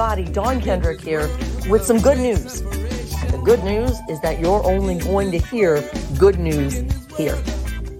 everybody. 0.00 0.32
Dawn 0.32 0.62
Kendrick 0.62 0.98
here 0.98 1.28
with 1.68 1.84
some 1.84 2.00
good 2.00 2.16
news. 2.16 2.62
The 2.62 3.40
good 3.44 3.62
news 3.62 3.98
is 4.08 4.18
that 4.22 4.40
you're 4.40 4.64
only 4.64 4.98
going 4.98 5.30
to 5.30 5.36
hear 5.38 5.84
good 6.16 6.38
news 6.38 6.82
here. 7.18 7.38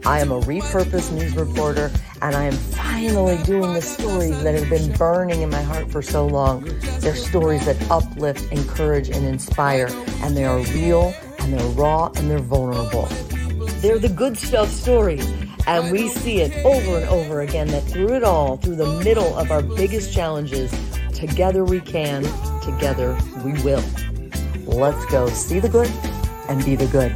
I 0.07 0.21
am 0.21 0.33
a 0.33 0.41
repurposed 0.41 1.13
news 1.13 1.37
reporter, 1.37 1.91
and 2.23 2.35
I 2.35 2.45
am 2.45 2.55
finally 2.55 3.37
doing 3.43 3.75
the 3.75 3.83
stories 3.83 4.43
that 4.43 4.55
have 4.55 4.71
been 4.71 4.97
burning 4.97 5.43
in 5.43 5.51
my 5.51 5.61
heart 5.61 5.91
for 5.91 6.01
so 6.01 6.27
long. 6.27 6.65
They're 7.01 7.15
stories 7.15 7.67
that 7.67 7.77
uplift, 7.91 8.51
encourage, 8.51 9.11
and 9.11 9.27
inspire, 9.27 9.91
and 10.23 10.35
they 10.35 10.47
are 10.47 10.59
real, 10.73 11.13
and 11.41 11.53
they're 11.53 11.69
raw, 11.73 12.11
and 12.17 12.31
they're 12.31 12.39
vulnerable. 12.39 13.09
They're 13.83 13.99
the 13.99 14.09
good 14.09 14.39
stuff 14.39 14.71
stories. 14.71 15.31
And 15.67 15.93
we 15.93 16.09
see 16.09 16.41
it 16.41 16.65
over 16.65 16.97
and 16.99 17.09
over 17.11 17.43
again 17.43 17.69
that 17.69 17.83
through 17.83 18.15
it 18.15 18.25
all, 18.25 18.57
through 18.57 18.77
the 18.77 19.01
middle 19.05 19.37
of 19.37 19.51
our 19.51 19.63
biggest 19.63 20.15
challenges, 20.15 20.73
together 21.21 21.65
we 21.65 21.81
can, 21.81 22.23
together 22.63 23.17
we 23.45 23.53
will. 23.63 23.85
Let's 24.65 25.05
go 25.07 25.29
see 25.29 25.61
the 25.61 25.69
good 25.69 25.91
and 26.49 26.65
be 26.65 26.77
the 26.77 26.87
good. 26.87 27.13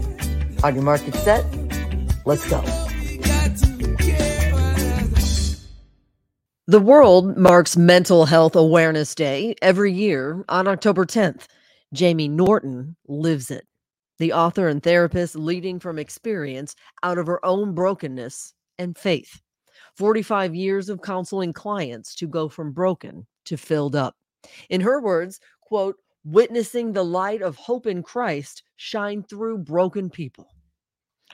On 0.62 0.74
your 0.74 0.84
market 0.84 1.14
set, 1.14 1.44
let's 2.26 2.48
go. 2.48 2.62
The 6.66 6.80
world 6.80 7.36
marks 7.36 7.76
Mental 7.76 8.26
Health 8.26 8.54
Awareness 8.54 9.14
Day 9.14 9.54
every 9.62 9.92
year 9.92 10.44
on 10.48 10.68
October 10.68 11.04
10th. 11.06 11.46
Jamie 11.92 12.28
Norton 12.28 12.96
lives 13.08 13.50
it 13.50 13.66
the 14.18 14.32
author 14.32 14.68
and 14.68 14.82
therapist 14.82 15.34
leading 15.34 15.80
from 15.80 15.98
experience 15.98 16.76
out 17.02 17.18
of 17.18 17.26
her 17.26 17.44
own 17.44 17.74
brokenness 17.74 18.54
and 18.78 18.96
faith. 18.96 19.40
45 19.96 20.54
years 20.54 20.88
of 20.88 21.02
counseling 21.02 21.52
clients 21.52 22.14
to 22.16 22.28
go 22.28 22.48
from 22.48 22.72
broken 22.72 23.26
to 23.44 23.56
filled 23.56 23.96
up. 23.96 24.16
In 24.68 24.80
her 24.80 25.00
words, 25.00 25.40
quote, 25.60 25.96
witnessing 26.24 26.92
the 26.92 27.04
light 27.04 27.42
of 27.42 27.56
hope 27.56 27.86
in 27.86 28.02
Christ 28.02 28.62
shine 28.76 29.22
through 29.22 29.58
broken 29.58 30.10
people. 30.10 30.48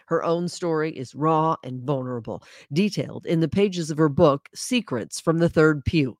Her 0.06 0.24
own 0.24 0.48
story 0.48 0.90
is 0.90 1.14
raw 1.14 1.56
and 1.62 1.82
vulnerable, 1.82 2.42
detailed 2.72 3.26
in 3.26 3.40
the 3.40 3.48
pages 3.48 3.90
of 3.90 3.98
her 3.98 4.08
book, 4.08 4.48
Secrets 4.54 5.20
from 5.20 5.38
the 5.38 5.48
Third 5.48 5.84
Pew. 5.84 6.18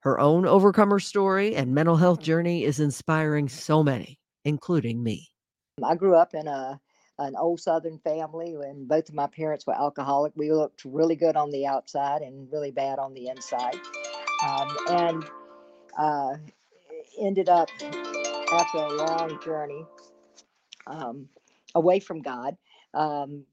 Her 0.00 0.20
own 0.20 0.46
overcomer 0.46 1.00
story 1.00 1.56
and 1.56 1.74
mental 1.74 1.96
health 1.96 2.20
journey 2.20 2.64
is 2.64 2.80
inspiring 2.80 3.48
so 3.48 3.82
many, 3.82 4.18
including 4.44 5.02
me. 5.02 5.28
I 5.82 5.94
grew 5.94 6.14
up 6.14 6.34
in 6.34 6.46
a 6.46 6.80
an 7.18 7.36
old 7.36 7.60
Southern 7.60 7.98
family, 7.98 8.54
and 8.54 8.88
both 8.88 9.08
of 9.08 9.14
my 9.14 9.26
parents 9.26 9.66
were 9.66 9.74
alcoholic. 9.74 10.32
We 10.36 10.52
looked 10.52 10.84
really 10.86 11.16
good 11.16 11.36
on 11.36 11.50
the 11.50 11.66
outside 11.66 12.22
and 12.22 12.50
really 12.50 12.70
bad 12.70 12.98
on 12.98 13.12
the 13.12 13.28
inside, 13.28 13.76
um, 14.42 14.76
and 14.88 15.24
uh, 15.98 16.34
ended 17.20 17.48
up 17.48 17.68
after 18.52 18.78
a 18.78 18.92
long 18.92 19.38
journey 19.44 19.84
um, 20.86 21.28
away 21.74 22.00
from 22.00 22.22
God, 22.22 22.56
um, 22.94 23.44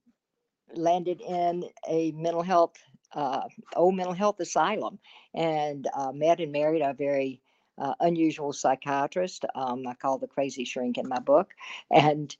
landed 0.73 1.21
in 1.21 1.65
a 1.87 2.11
mental 2.11 2.41
health 2.41 2.73
uh, 3.13 3.47
old 3.75 3.95
mental 3.95 4.13
health 4.13 4.39
asylum, 4.39 4.99
and 5.33 5.87
uh, 5.95 6.11
met 6.11 6.39
and 6.39 6.51
married 6.51 6.81
a 6.81 6.93
very 6.93 7.41
uh, 7.77 7.93
unusual 8.01 8.51
psychiatrist. 8.53 9.45
Um, 9.55 9.87
I 9.87 9.93
call 9.93 10.17
the 10.17 10.27
crazy 10.27 10.65
shrink 10.65 10.97
in 10.97 11.07
my 11.07 11.19
book, 11.19 11.53
and 11.89 12.35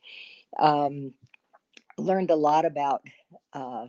um, 0.59 1.13
learned 1.97 2.31
a 2.31 2.35
lot 2.35 2.65
about 2.65 3.01
uh, 3.53 3.87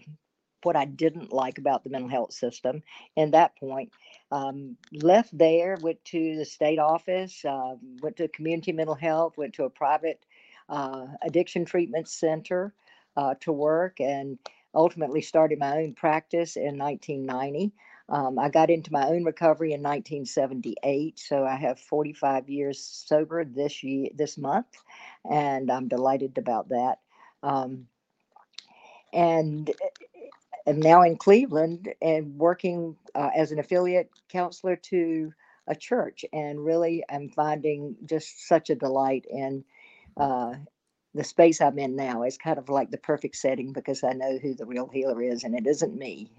what 0.63 0.77
I 0.77 0.85
didn't 0.85 1.33
like 1.33 1.59
about 1.59 1.85
the 1.85 1.91
mental 1.91 2.11
health 2.11 2.33
system. 2.33 2.83
And 3.17 3.35
that 3.35 3.57
point, 3.57 3.93
um, 4.31 4.77
left 4.93 5.37
there, 5.37 5.77
went 5.81 6.05
to 6.07 6.37
the 6.37 6.45
state 6.45 6.79
office, 6.79 7.45
uh, 7.45 7.75
went 8.03 8.17
to 8.17 8.29
community 8.29 8.73
mental 8.73 8.95
health, 8.95 9.37
went 9.37 9.55
to 9.55 9.65
a 9.65 9.71
private 9.71 10.25
uh, 10.69 11.07
addiction 11.23 11.65
treatment 11.65 12.09
center 12.09 12.75
uh, 13.17 13.35
to 13.41 13.53
work, 13.53 14.01
and 14.01 14.39
ultimately 14.75 15.23
started 15.23 15.59
my 15.59 15.79
own 15.79 15.95
practice 15.95 16.57
in 16.57 16.77
1990. 16.79 17.73
Um, 18.11 18.39
I 18.39 18.49
got 18.49 18.71
into 18.71 18.93
my 18.93 19.07
own 19.07 19.25
recovery 19.25 19.73
in 19.73 19.83
1978, 19.83 21.19
so 21.19 21.45
I 21.45 21.57
have 21.57 21.79
45 21.79 22.49
years 22.49 22.83
sober 22.83 23.45
this 23.45 23.83
year, 23.83 24.09
this 24.15 24.39
month, 24.39 24.67
and 25.31 25.71
I'm 25.71 25.89
delighted 25.89 26.39
about 26.39 26.71
that. 26.71 27.01
Um, 27.43 27.87
and 29.13 29.71
am 30.69 30.81
now 30.81 31.03
in 31.03 31.17
Cleveland 31.17 31.93
and 32.03 32.37
working 32.39 32.97
uh, 33.15 33.31
as 33.35 33.53
an 33.53 33.59
affiliate 33.59 34.11
counselor 34.29 34.77
to 34.77 35.33
a 35.69 35.77
church, 35.77 36.25
and 36.33 36.65
really 36.65 37.05
I'm 37.11 37.29
finding 37.31 37.97
just 38.07 38.49
such 38.49 38.71
a 38.71 38.75
delight 38.75 39.27
in 39.31 39.65
uh, 40.17 40.55
the 41.15 41.25
space 41.25 41.61
I'm 41.61 41.79
in 41.79 41.97
now. 41.97 42.23
It's 42.23 42.39
kind 42.39 42.59
of 42.59 42.69
like 42.69 42.91
the 42.91 42.99
perfect 42.99 43.37
setting 43.37 43.73
because 43.73 44.05
I 44.05 44.13
know 44.13 44.39
who 44.39 44.55
the 44.55 44.67
real 44.67 44.89
healer 44.89 45.23
is, 45.23 45.45
and 45.45 45.55
it 45.55 45.67
isn't 45.67 45.97
me. 45.97 46.31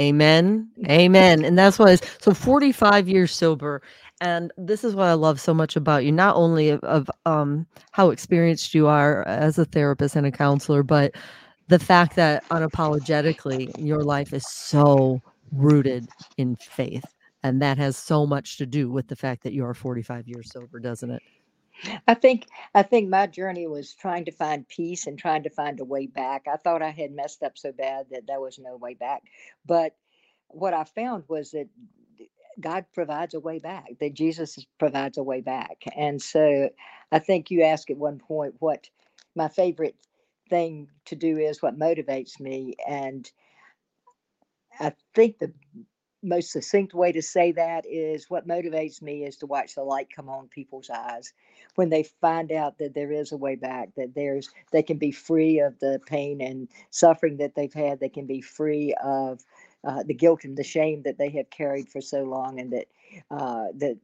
Amen. 0.00 0.70
Amen. 0.88 1.44
And 1.44 1.58
that's 1.58 1.78
why 1.78 1.92
it's 1.92 2.06
so 2.20 2.32
45 2.32 3.08
years 3.08 3.34
sober. 3.34 3.82
And 4.20 4.52
this 4.56 4.84
is 4.84 4.94
what 4.94 5.08
I 5.08 5.14
love 5.14 5.40
so 5.40 5.54
much 5.54 5.76
about 5.76 6.04
you, 6.04 6.12
not 6.12 6.36
only 6.36 6.70
of, 6.70 6.80
of 6.80 7.10
um, 7.26 7.66
how 7.92 8.10
experienced 8.10 8.74
you 8.74 8.86
are 8.86 9.26
as 9.26 9.58
a 9.58 9.64
therapist 9.64 10.16
and 10.16 10.26
a 10.26 10.30
counselor, 10.32 10.82
but 10.82 11.14
the 11.68 11.78
fact 11.78 12.16
that 12.16 12.46
unapologetically 12.48 13.72
your 13.78 14.02
life 14.02 14.32
is 14.32 14.48
so 14.48 15.20
rooted 15.52 16.08
in 16.36 16.56
faith. 16.56 17.04
And 17.42 17.62
that 17.62 17.78
has 17.78 17.96
so 17.96 18.26
much 18.26 18.56
to 18.56 18.66
do 18.66 18.90
with 18.90 19.06
the 19.06 19.16
fact 19.16 19.44
that 19.44 19.52
you 19.52 19.64
are 19.64 19.74
45 19.74 20.26
years 20.26 20.50
sober, 20.50 20.80
doesn't 20.80 21.10
it? 21.10 21.22
I 22.08 22.14
think 22.14 22.46
I 22.74 22.82
think 22.82 23.08
my 23.08 23.28
journey 23.28 23.68
was 23.68 23.94
trying 23.94 24.24
to 24.24 24.32
find 24.32 24.66
peace 24.68 25.06
and 25.06 25.16
trying 25.16 25.44
to 25.44 25.50
find 25.50 25.78
a 25.78 25.84
way 25.84 26.06
back. 26.06 26.46
I 26.52 26.56
thought 26.56 26.82
I 26.82 26.90
had 26.90 27.12
messed 27.12 27.44
up 27.44 27.56
so 27.56 27.70
bad 27.70 28.06
that 28.10 28.26
there 28.26 28.40
was 28.40 28.58
no 28.58 28.76
way 28.76 28.94
back. 28.94 29.22
But 29.64 29.94
what 30.48 30.74
I 30.74 30.82
found 30.82 31.22
was 31.28 31.52
that 31.52 31.68
God 32.58 32.84
provides 32.92 33.34
a 33.34 33.40
way 33.40 33.60
back, 33.60 33.90
that 34.00 34.14
Jesus 34.14 34.58
provides 34.78 35.18
a 35.18 35.22
way 35.22 35.40
back. 35.40 35.84
And 35.96 36.20
so 36.20 36.68
I 37.12 37.20
think 37.20 37.50
you 37.50 37.62
asked 37.62 37.90
at 37.90 37.96
one 37.96 38.18
point 38.18 38.54
what 38.58 38.88
my 39.36 39.46
favorite 39.46 39.94
thing 40.48 40.88
to 41.06 41.16
do 41.16 41.38
is, 41.38 41.62
what 41.62 41.78
motivates 41.78 42.40
me. 42.40 42.74
And 42.86 43.30
I 44.80 44.92
think 45.14 45.38
the 45.38 45.52
most 46.22 46.50
succinct 46.50 46.94
way 46.94 47.12
to 47.12 47.22
say 47.22 47.52
that 47.52 47.84
is 47.86 48.28
what 48.28 48.48
motivates 48.48 49.00
me 49.00 49.24
is 49.24 49.36
to 49.36 49.46
watch 49.46 49.74
the 49.74 49.82
light 49.82 50.08
come 50.14 50.28
on 50.28 50.48
people's 50.48 50.90
eyes 50.90 51.32
when 51.76 51.90
they 51.90 52.02
find 52.02 52.50
out 52.50 52.76
that 52.78 52.94
there 52.94 53.12
is 53.12 53.30
a 53.30 53.36
way 53.36 53.54
back 53.54 53.88
that 53.96 54.14
there's 54.14 54.50
they 54.72 54.82
can 54.82 54.98
be 54.98 55.12
free 55.12 55.60
of 55.60 55.78
the 55.78 56.00
pain 56.06 56.40
and 56.40 56.68
suffering 56.90 57.36
that 57.36 57.54
they've 57.54 57.72
had 57.72 58.00
they 58.00 58.08
can 58.08 58.26
be 58.26 58.40
free 58.40 58.92
of 59.02 59.44
uh, 59.84 60.02
the 60.02 60.14
guilt 60.14 60.42
and 60.42 60.56
the 60.56 60.64
shame 60.64 61.02
that 61.02 61.18
they 61.18 61.30
have 61.30 61.48
carried 61.50 61.88
for 61.88 62.00
so 62.00 62.24
long 62.24 62.58
and 62.58 62.72
that 62.72 62.86
uh, 63.30 63.66
that 63.74 63.96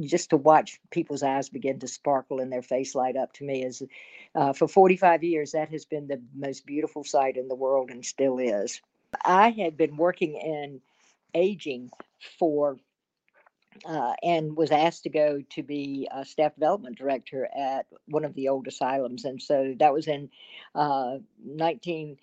just 0.00 0.30
to 0.30 0.36
watch 0.36 0.80
people's 0.90 1.22
eyes 1.22 1.48
begin 1.48 1.78
to 1.78 1.88
sparkle 1.88 2.40
and 2.40 2.52
their 2.52 2.62
face 2.62 2.94
light 2.94 3.16
up 3.16 3.32
to 3.32 3.44
me 3.44 3.64
is 3.64 3.82
uh, 4.34 4.52
for 4.52 4.68
45 4.68 5.22
years 5.22 5.52
that 5.52 5.68
has 5.70 5.84
been 5.84 6.08
the 6.08 6.20
most 6.34 6.66
beautiful 6.66 7.04
sight 7.04 7.36
in 7.36 7.48
the 7.48 7.54
world 7.54 7.90
and 7.90 8.04
still 8.04 8.38
is 8.38 8.80
i 9.24 9.50
had 9.50 9.76
been 9.76 9.96
working 9.96 10.36
in 10.36 10.80
aging 11.34 11.90
for 12.38 12.76
uh, 13.86 14.12
and 14.22 14.56
was 14.56 14.70
asked 14.70 15.04
to 15.04 15.10
go 15.10 15.42
to 15.50 15.62
be 15.62 16.08
a 16.12 16.24
staff 16.24 16.54
development 16.54 16.98
director 16.98 17.48
at 17.56 17.86
one 18.06 18.24
of 18.24 18.34
the 18.34 18.48
old 18.48 18.66
asylums. 18.66 19.24
And 19.24 19.40
so 19.40 19.74
that 19.78 19.92
was 19.92 20.08
in 20.08 20.28
uh, 20.74 21.18
19 21.44 22.16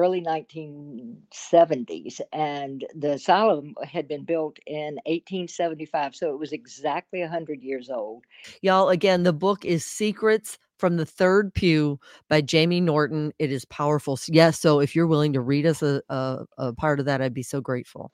early 0.00 0.22
1970s 0.22 2.20
and 2.32 2.86
the 2.94 3.12
asylum 3.12 3.74
had 3.84 4.08
been 4.08 4.24
built 4.24 4.58
in 4.66 4.94
1875 5.06 6.16
so 6.16 6.30
it 6.30 6.38
was 6.38 6.52
exactly 6.52 7.20
100 7.20 7.62
years 7.62 7.90
old. 7.90 8.24
Y'all 8.62 8.88
again 8.88 9.22
the 9.22 9.32
book 9.32 9.64
is 9.64 9.84
secrets 9.84 10.58
from 10.78 10.96
the 10.96 11.06
third 11.06 11.52
pew 11.54 12.00
by 12.28 12.40
jamie 12.40 12.80
norton. 12.80 13.32
It 13.38 13.52
is 13.52 13.64
powerful. 13.66 14.18
Yes 14.28 14.58
so 14.58 14.80
if 14.80 14.96
you're 14.96 15.06
willing 15.06 15.32
to 15.34 15.40
read 15.40 15.66
us 15.66 15.82
a, 15.82 16.02
a, 16.08 16.46
a 16.58 16.72
part 16.72 17.00
of 17.00 17.06
that 17.06 17.20
i'd 17.20 17.34
be 17.34 17.42
so 17.42 17.60
grateful. 17.60 18.10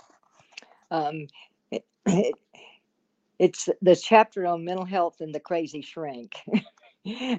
Um, 0.91 1.29
it, 1.71 1.85
it, 2.07 2.35
it's 3.39 3.69
the 3.83 3.95
chapter 3.97 4.47
on 4.47 4.65
mental 4.65 4.87
health 4.87 5.21
and 5.21 5.35
the 5.35 5.41
crazy 5.41 5.83
shrink. 5.83 6.37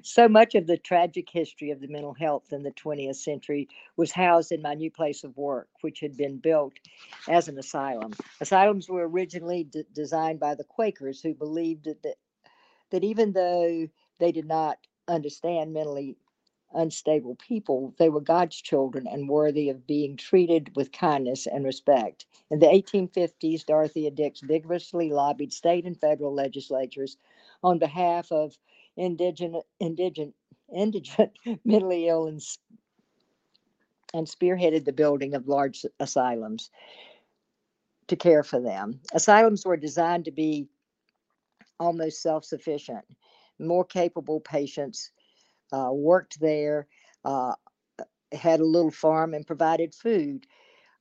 so 0.03 0.29
much 0.29 0.55
of 0.55 0.67
the 0.67 0.77
tragic 0.77 1.29
history 1.31 1.71
of 1.71 1.81
the 1.81 1.87
mental 1.87 2.13
health 2.13 2.53
in 2.53 2.63
the 2.63 2.71
20th 2.71 3.17
century 3.17 3.69
was 3.97 4.11
housed 4.11 4.51
in 4.51 4.61
my 4.61 4.75
new 4.75 4.91
place 4.91 5.23
of 5.23 5.37
work, 5.37 5.69
which 5.81 6.01
had 6.01 6.17
been 6.17 6.37
built 6.37 6.73
as 7.29 7.47
an 7.47 7.57
asylum. 7.59 8.13
Asylums 8.41 8.89
were 8.89 9.07
originally 9.07 9.65
d- 9.65 9.83
designed 9.93 10.39
by 10.39 10.55
the 10.55 10.65
Quakers, 10.65 11.21
who 11.21 11.33
believed 11.33 11.85
that, 11.85 12.03
that, 12.03 12.15
that 12.91 13.03
even 13.03 13.33
though 13.33 13.87
they 14.19 14.31
did 14.31 14.47
not 14.47 14.77
understand 15.07 15.73
mentally 15.73 16.15
unstable 16.73 17.35
people. 17.37 17.93
They 17.97 18.09
were 18.09 18.21
God's 18.21 18.61
children 18.61 19.07
and 19.07 19.29
worthy 19.29 19.69
of 19.69 19.87
being 19.87 20.17
treated 20.17 20.75
with 20.75 20.93
kindness 20.93 21.47
and 21.47 21.65
respect. 21.65 22.25
In 22.51 22.59
the 22.59 22.67
1850s, 22.67 23.65
Dorothea 23.65 24.11
Dix 24.11 24.41
vigorously 24.41 25.11
lobbied 25.11 25.53
state 25.53 25.85
and 25.85 25.99
federal 25.99 26.33
legislatures 26.33 27.17
on 27.63 27.79
behalf 27.79 28.31
of 28.31 28.57
indigent, 28.97 29.55
indigent, 29.79 30.33
indigent 30.75 31.31
mentally 31.65 32.07
ill 32.07 32.27
and, 32.27 32.41
and 34.13 34.27
spearheaded 34.27 34.85
the 34.85 34.93
building 34.93 35.35
of 35.35 35.47
large 35.47 35.85
asylums 35.99 36.69
to 38.07 38.15
care 38.15 38.43
for 38.43 38.59
them. 38.59 38.99
Asylums 39.13 39.65
were 39.65 39.77
designed 39.77 40.25
to 40.25 40.31
be 40.31 40.67
almost 41.79 42.21
self 42.21 42.45
sufficient. 42.45 43.05
More 43.59 43.85
capable 43.85 44.39
patients 44.39 45.11
uh, 45.71 45.89
worked 45.91 46.39
there, 46.39 46.87
uh, 47.25 47.53
had 48.31 48.59
a 48.59 48.65
little 48.65 48.91
farm, 48.91 49.33
and 49.33 49.45
provided 49.45 49.93
food 49.93 50.45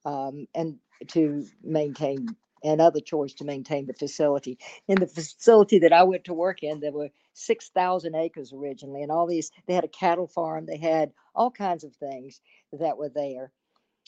um, 0.05 0.47
and 0.55 0.77
to 1.09 1.47
maintain 1.63 2.29
and 2.65 2.81
other 2.81 3.01
chores 3.01 3.35
to 3.35 3.45
maintain 3.45 3.87
the 3.87 3.93
facility. 3.93 4.59
In 4.89 4.99
the 4.99 5.07
facility 5.07 5.79
that 5.81 5.93
I 5.93 6.03
went 6.03 6.25
to 6.25 6.35
work 6.35 6.63
in, 6.63 6.81
there 6.81 6.93
were 6.93 7.11
6,000 7.37 8.15
acres 8.15 8.53
originally, 8.53 9.03
and 9.03 9.13
all 9.13 9.27
these, 9.27 9.51
they 9.67 9.75
had 9.75 9.85
a 9.85 9.89
cattle 9.89 10.27
farm, 10.27 10.65
they 10.65 10.79
had 10.79 11.13
all 11.35 11.51
kinds 11.51 11.85
of 11.85 11.95
things 11.97 12.41
that 12.73 12.97
were 12.97 13.11
there. 13.11 13.53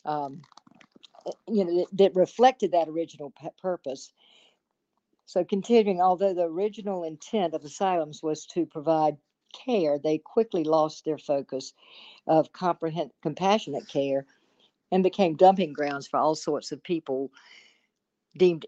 Um, 0.04 0.40
eh, 1.26 1.32
you 1.46 1.64
know, 1.64 1.76
that, 1.78 1.96
that 1.98 2.16
reflected 2.16 2.72
that 2.72 2.88
original 2.88 3.32
p- 3.38 3.48
purpose. 3.60 4.12
So, 5.26 5.44
continuing, 5.44 6.00
although 6.00 6.32
the 6.32 6.48
original 6.48 7.04
intent 7.04 7.52
of 7.52 7.64
asylums 7.64 8.22
was 8.22 8.46
to 8.46 8.64
provide 8.64 9.18
care, 9.52 9.98
they 9.98 10.18
quickly 10.18 10.64
lost 10.64 11.04
their 11.04 11.18
focus 11.18 11.74
of 12.26 12.52
comprehend, 12.52 13.10
compassionate 13.22 13.88
care 13.88 14.24
and 14.90 15.02
became 15.02 15.36
dumping 15.36 15.74
grounds 15.74 16.06
for 16.06 16.18
all 16.18 16.34
sorts 16.34 16.72
of 16.72 16.82
people 16.82 17.30
deemed 18.38 18.64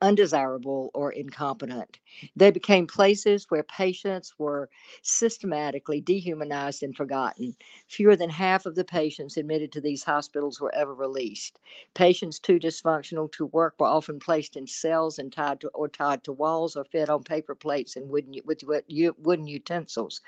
undesirable 0.00 0.90
or 0.94 1.12
incompetent. 1.12 1.98
They 2.36 2.50
became 2.50 2.86
places 2.86 3.46
where 3.48 3.64
patients 3.64 4.34
were 4.38 4.70
systematically 5.02 6.00
dehumanized 6.00 6.82
and 6.82 6.96
forgotten. 6.96 7.56
Fewer 7.88 8.16
than 8.16 8.30
half 8.30 8.66
of 8.66 8.74
the 8.74 8.84
patients 8.84 9.36
admitted 9.36 9.72
to 9.72 9.80
these 9.80 10.04
hospitals 10.04 10.60
were 10.60 10.74
ever 10.74 10.94
released. 10.94 11.58
Patients 11.94 12.38
too 12.38 12.58
dysfunctional 12.58 13.30
to 13.32 13.46
work 13.46 13.74
were 13.78 13.86
often 13.86 14.18
placed 14.20 14.56
in 14.56 14.66
cells 14.66 15.18
and 15.18 15.32
tied 15.32 15.60
to 15.60 15.68
or 15.68 15.88
tied 15.88 16.22
to 16.24 16.32
walls 16.32 16.76
or 16.76 16.84
fed 16.84 17.10
on 17.10 17.24
paper 17.24 17.54
plates 17.54 17.96
and 17.96 18.08
wooden 18.08 18.34
with 18.44 18.62
wooden 18.66 19.46
utensils. 19.46 20.20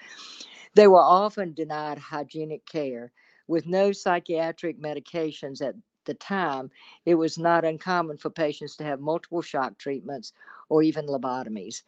They 0.75 0.87
were 0.89 1.01
often 1.01 1.55
denied 1.55 1.99
hygienic 1.99 2.67
care 2.67 3.13
with 3.49 3.67
no 3.67 3.93
psychiatric 3.93 4.81
medications 4.81 5.63
at 5.63 5.75
the 6.06 6.14
time, 6.14 6.70
it 7.06 7.17
was 7.17 7.38
not 7.38 7.64
uncommon 7.64 8.19
for 8.19 8.31
patients 8.31 8.76
to 8.76 8.85
have 8.85 9.00
multiple 9.00 9.43
shock 9.43 9.79
treatments 9.79 10.32
or 10.70 10.82
even 10.82 11.06
lobotomies. 11.06 11.82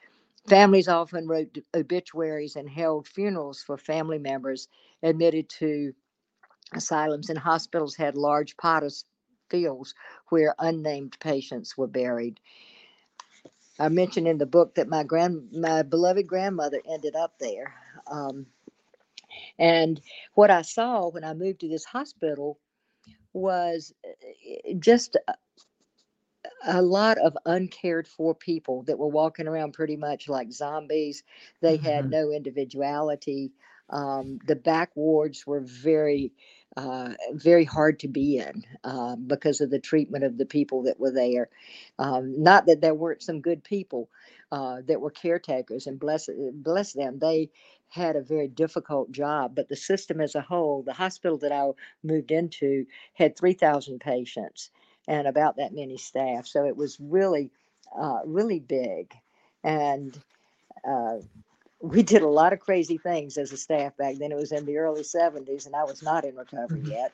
Families 0.49 0.89
often 0.89 1.29
wrote 1.29 1.59
obituaries 1.77 2.57
and 2.57 2.69
held 2.69 3.09
funerals 3.09 3.63
for 3.63 3.79
family 3.79 4.19
members 4.19 4.69
admitted 5.03 5.49
to 5.51 5.95
asylums, 6.75 7.31
and 7.31 7.39
hospitals 7.39 7.97
had 7.97 8.17
large 8.17 8.57
potter's 8.57 9.05
fields 9.51 9.95
where 10.31 10.55
unnamed 10.59 11.17
patients 11.21 11.77
were 11.79 11.89
buried. 11.89 12.41
I 13.81 13.89
mentioned 13.89 14.29
in 14.29 14.39
the 14.39 14.47
book 14.47 14.75
that 14.77 14.89
my 14.89 15.05
grand, 15.05 15.53
my 15.53 15.83
beloved 15.83 16.27
grandmother 16.27 16.83
ended 16.91 17.17
up 17.17 17.39
there. 17.41 17.75
Um, 18.11 18.47
and 19.59 20.01
what 20.35 20.51
I 20.51 20.63
saw 20.63 21.09
when 21.11 21.25
I 21.25 21.35
moved 21.35 21.61
to 21.61 21.69
this 21.69 21.85
hospital 21.85 22.59
was 23.39 23.93
eh, 24.05 24.75
just 24.79 25.17
a, 25.17 25.35
a 26.67 26.83
lot 26.83 27.19
of 27.19 27.37
uncared 27.47 28.09
for 28.09 28.35
people 28.35 28.83
that 28.85 28.99
were 28.99 29.09
walking 29.09 29.47
around 29.47 29.73
pretty 29.73 29.97
much 29.97 30.29
like 30.29 30.53
zombies. 30.53 31.23
They 31.61 31.77
mm-hmm. 31.77 31.87
had 31.87 32.11
no 32.11 32.31
individuality. 32.31 33.53
Um, 33.91 34.41
the 34.47 34.57
back 34.57 34.91
wards 34.97 35.47
were 35.47 35.61
very, 35.61 36.33
uh, 36.77 37.15
very 37.33 37.65
hard 37.65 38.01
to 38.01 38.09
be 38.09 38.39
in 38.39 38.65
uh, 38.85 39.17
because 39.17 39.61
of 39.61 39.71
the 39.71 39.81
treatment 39.81 40.25
of 40.25 40.39
the 40.39 40.47
people 40.47 40.85
that 40.85 41.01
were 41.01 41.13
there. 41.13 41.51
Um, 41.99 42.43
not 42.43 42.67
that 42.67 42.81
there 42.81 42.95
weren't 42.95 43.23
some 43.23 43.41
good 43.41 43.65
people 43.65 44.11
uh, 44.53 44.79
that 44.89 45.01
were 45.01 45.11
caretakers, 45.11 45.87
and 45.87 46.01
bless 46.01 46.29
bless 46.55 46.93
them, 46.95 47.19
they 47.19 47.51
had 47.91 48.17
a 48.17 48.23
very 48.23 48.49
difficult 48.49 49.13
job, 49.13 49.55
but 49.55 49.69
the 49.69 49.77
system 49.77 50.21
as 50.21 50.35
a 50.35 50.41
whole, 50.43 50.83
the 50.83 50.93
hospital 50.93 51.39
that 51.39 51.53
I 51.53 51.69
moved 52.05 52.31
into 52.31 52.87
had 53.15 53.37
3,000 53.39 54.01
patients 54.01 54.71
and 55.09 55.27
about 55.29 55.57
that 55.57 55.75
many 55.75 55.97
staff. 55.99 56.47
So 56.47 56.67
it 56.67 56.77
was 56.77 56.99
really, 57.01 57.51
uh, 57.99 58.21
really 58.27 58.61
big. 58.61 59.15
And 59.65 60.19
uh, 60.89 61.19
we 61.81 62.03
did 62.03 62.23
a 62.23 62.29
lot 62.29 62.53
of 62.53 62.61
crazy 62.61 62.99
things 62.99 63.37
as 63.37 63.53
a 63.53 63.57
staff 63.57 63.97
back 63.97 64.17
then. 64.17 64.33
It 64.33 64.37
was 64.37 64.53
in 64.53 64.67
the 64.67 64.79
early 64.79 65.03
70s, 65.03 65.67
and 65.67 65.77
I 65.77 65.85
was 65.85 66.03
not 66.03 66.25
in 66.25 66.37
recovery 66.37 66.81
mm-hmm. 66.81 66.91
yet. 66.91 67.13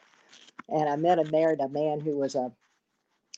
And 0.69 0.89
I 0.89 0.97
met 0.97 1.19
and 1.19 1.31
married 1.31 1.61
a 1.61 1.69
man 1.69 2.01
who 2.01 2.17
was 2.17 2.35
a 2.35 2.51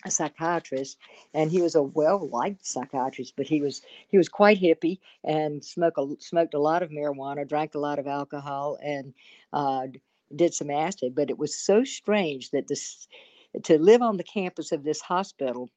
a 0.04 0.10
psychiatrist 0.10 0.98
and 1.34 1.50
he 1.50 1.60
was 1.60 1.74
a 1.74 1.82
well-liked 1.82 2.64
psychiatrist 2.64 3.32
but 3.36 3.46
he 3.46 3.60
was 3.60 3.82
he 4.08 4.18
was 4.18 4.28
quite 4.28 4.60
hippie 4.60 4.98
and 5.24 5.64
smoked 5.64 5.98
a, 5.98 6.14
smoked 6.20 6.54
a 6.54 6.58
lot 6.58 6.82
of 6.82 6.90
marijuana 6.90 7.48
drank 7.48 7.74
a 7.74 7.78
lot 7.78 7.98
of 7.98 8.06
alcohol 8.06 8.78
and 8.82 9.14
uh, 9.52 9.86
did 10.34 10.54
some 10.54 10.70
acid 10.70 11.14
but 11.14 11.30
it 11.30 11.38
was 11.38 11.58
so 11.58 11.82
strange 11.82 12.50
that 12.50 12.68
this 12.68 13.08
to 13.62 13.78
live 13.78 14.02
on 14.02 14.16
the 14.16 14.24
campus 14.24 14.70
of 14.70 14.84
this 14.84 15.00
hospital 15.00 15.70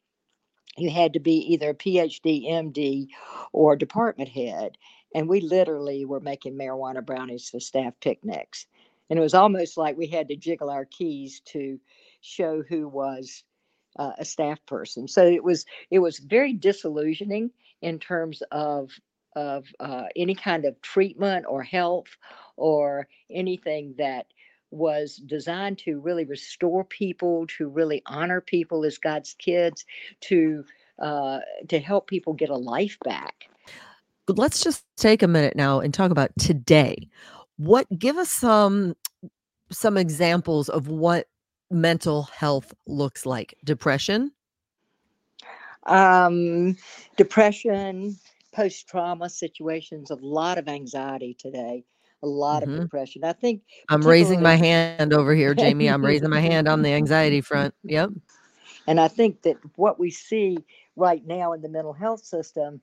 you 0.77 0.89
had 0.89 1.13
to 1.13 1.19
be 1.19 1.37
either 1.53 1.69
a 1.69 1.75
phd 1.75 2.45
md 2.45 3.07
or 3.53 3.75
department 3.75 4.29
head 4.29 4.77
and 5.15 5.27
we 5.27 5.41
literally 5.41 6.05
were 6.05 6.19
making 6.19 6.55
marijuana 6.55 7.05
brownies 7.05 7.49
for 7.49 7.59
staff 7.59 7.93
picnics 8.01 8.65
and 9.09 9.17
it 9.17 9.21
was 9.21 9.33
almost 9.33 9.77
like 9.77 9.97
we 9.97 10.07
had 10.07 10.27
to 10.29 10.35
jiggle 10.35 10.69
our 10.69 10.85
keys 10.85 11.41
to 11.45 11.79
show 12.21 12.61
who 12.67 12.87
was 12.87 13.43
uh, 13.97 14.11
a 14.19 14.25
staff 14.25 14.63
person. 14.65 15.07
So 15.07 15.25
it 15.25 15.43
was 15.43 15.65
it 15.89 15.99
was 15.99 16.19
very 16.19 16.53
disillusioning 16.53 17.51
in 17.81 17.99
terms 17.99 18.43
of 18.51 18.91
of 19.35 19.65
uh, 19.79 20.05
any 20.15 20.35
kind 20.35 20.65
of 20.65 20.81
treatment 20.81 21.45
or 21.47 21.63
health 21.63 22.17
or 22.57 23.07
anything 23.31 23.95
that 23.97 24.27
was 24.71 25.15
designed 25.15 25.79
to 25.79 25.99
really 25.99 26.25
restore 26.25 26.83
people, 26.83 27.47
to 27.47 27.67
really 27.67 28.03
honor 28.05 28.41
people 28.41 28.85
as 28.85 28.97
God's 28.99 29.33
kids, 29.33 29.85
to 30.21 30.63
uh, 30.99 31.39
to 31.67 31.79
help 31.79 32.07
people 32.07 32.33
get 32.33 32.49
a 32.49 32.55
life 32.55 32.97
back. 33.03 33.49
Let's 34.37 34.63
just 34.63 34.85
take 34.97 35.23
a 35.23 35.27
minute 35.27 35.55
now 35.55 35.79
and 35.79 35.93
talk 35.93 36.11
about 36.11 36.31
today. 36.39 37.09
What 37.57 37.87
give 37.97 38.17
us 38.17 38.29
some 38.29 38.95
some 39.71 39.97
examples 39.97 40.69
of 40.69 40.87
what 40.87 41.27
mental 41.71 42.23
health 42.23 42.73
looks 42.87 43.25
like. 43.25 43.55
Depression? 43.63 44.31
Um, 45.85 46.75
depression 47.17 48.17
post-trauma 48.51 49.29
situations 49.29 50.09
a 50.09 50.15
lot 50.15 50.57
of 50.57 50.67
anxiety 50.67 51.35
today 51.35 51.83
a 52.23 52.27
lot 52.27 52.63
mm-hmm. 52.63 52.73
of 52.73 52.79
depression. 52.81 53.23
I 53.23 53.33
think 53.33 53.61
i'm 53.89 54.01
raising 54.01 54.41
my 54.41 54.55
hand 54.55 55.13
over 55.13 55.33
here 55.33 55.53
jamie. 55.53 55.87
I'm 55.87 56.03
raising 56.03 56.29
my 56.29 56.39
hand 56.41 56.67
on 56.67 56.81
the 56.81 56.93
anxiety 56.93 57.41
front. 57.41 57.73
Yep. 57.83 58.11
And 58.87 58.99
i 58.99 59.07
think 59.07 59.43
that 59.43 59.57
what 59.75 59.99
we 59.99 60.09
see 60.09 60.57
right 60.95 61.23
now 61.27 61.53
in 61.53 61.61
the 61.61 61.69
mental 61.69 61.93
health 61.93 62.25
system 62.25 62.81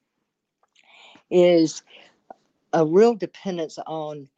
is 1.30 1.82
a 2.72 2.84
real 2.84 3.14
dependence 3.14 3.78
on 3.86 4.28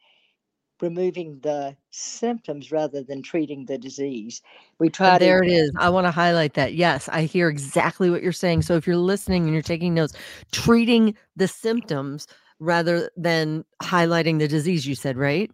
removing 0.81 1.39
the 1.41 1.75
symptoms 1.91 2.71
rather 2.71 3.03
than 3.03 3.21
treating 3.21 3.65
the 3.65 3.77
disease. 3.77 4.41
We 4.79 4.89
try 4.89 5.13
and 5.13 5.21
there 5.21 5.41
to, 5.41 5.47
it 5.47 5.51
is. 5.51 5.71
I 5.77 5.89
want 5.89 6.07
to 6.07 6.11
highlight 6.11 6.53
that. 6.53 6.73
Yes, 6.73 7.09
I 7.09 7.23
hear 7.23 7.49
exactly 7.49 8.09
what 8.09 8.23
you're 8.23 8.31
saying. 8.31 8.61
So 8.61 8.75
if 8.75 8.87
you're 8.87 8.95
listening 8.95 9.43
and 9.43 9.53
you're 9.53 9.61
taking 9.61 9.93
notes, 9.93 10.13
treating 10.51 11.15
the 11.35 11.47
symptoms 11.47 12.27
rather 12.59 13.09
than 13.17 13.65
highlighting 13.81 14.39
the 14.39 14.47
disease 14.47 14.85
you 14.85 14.95
said, 14.95 15.17
right? 15.17 15.51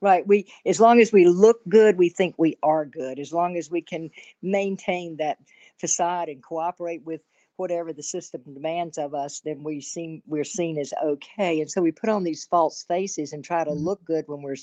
Right. 0.00 0.26
We 0.26 0.46
as 0.64 0.80
long 0.80 1.00
as 1.00 1.12
we 1.12 1.26
look 1.26 1.60
good, 1.68 1.98
we 1.98 2.08
think 2.08 2.34
we 2.38 2.56
are 2.62 2.86
good. 2.86 3.18
As 3.18 3.32
long 3.32 3.56
as 3.56 3.70
we 3.70 3.82
can 3.82 4.10
maintain 4.40 5.16
that 5.16 5.38
facade 5.78 6.28
and 6.28 6.42
cooperate 6.42 7.04
with 7.04 7.20
whatever 7.60 7.92
the 7.92 8.02
system 8.02 8.40
demands 8.54 8.96
of 8.96 9.14
us, 9.14 9.40
then 9.40 9.62
we 9.62 9.80
seem 9.82 10.22
we're 10.26 10.44
seen 10.44 10.78
as 10.78 10.94
okay. 11.04 11.60
And 11.60 11.70
so 11.70 11.82
we 11.82 11.92
put 11.92 12.08
on 12.08 12.24
these 12.24 12.46
false 12.46 12.82
faces 12.84 13.32
and 13.32 13.44
try 13.44 13.62
to 13.62 13.70
mm-hmm. 13.70 13.84
look 13.84 14.04
good 14.04 14.24
when 14.26 14.40
we're 14.40 14.56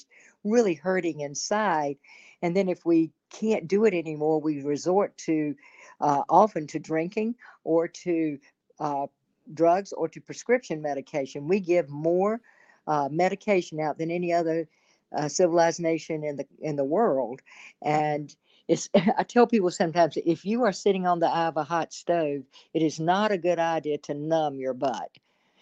really 0.44 0.74
hurting 0.74 1.22
inside. 1.22 1.98
And 2.42 2.56
then 2.56 2.68
if 2.68 2.86
we 2.86 3.12
can't 3.30 3.68
do 3.68 3.86
it 3.86 3.94
anymore, 3.94 4.42
we 4.42 4.64
resort 4.64 5.16
to 5.20 5.56
uh, 6.02 6.24
often 6.28 6.66
to 6.68 6.80
drinking 6.80 7.36
or 7.64 7.88
to 7.88 8.40
uh, 8.80 9.06
drugs 9.54 9.94
or 9.94 10.08
to 10.10 10.20
prescription 10.20 10.82
medication. 10.82 11.48
We 11.48 11.60
give 11.60 11.90
more 11.90 12.42
uh, 12.88 13.10
medication 13.12 13.80
out 13.80 14.00
than 14.00 14.10
any 14.10 14.34
other 14.34 14.68
uh, 15.16 15.28
civilized 15.28 15.80
nation 15.80 16.24
in 16.24 16.36
the 16.36 16.46
in 16.60 16.76
the 16.76 16.84
world, 16.84 17.42
and 17.82 18.36
it's. 18.68 18.90
I 19.18 19.24
tell 19.24 19.48
people 19.48 19.72
sometimes 19.72 20.18
if 20.18 20.46
you 20.46 20.64
are 20.64 20.72
sitting 20.74 21.06
on 21.08 21.20
the 21.20 21.28
eye 21.28 21.48
of 21.48 21.58
a 21.58 21.64
hot 21.64 21.94
stove, 21.94 22.44
it 22.74 22.82
is 22.82 23.00
not 23.00 23.32
a 23.32 23.38
good 23.38 23.60
idea 23.60 23.98
to 24.00 24.14
numb 24.14 24.60
your 24.60 24.74
butt 24.74 25.12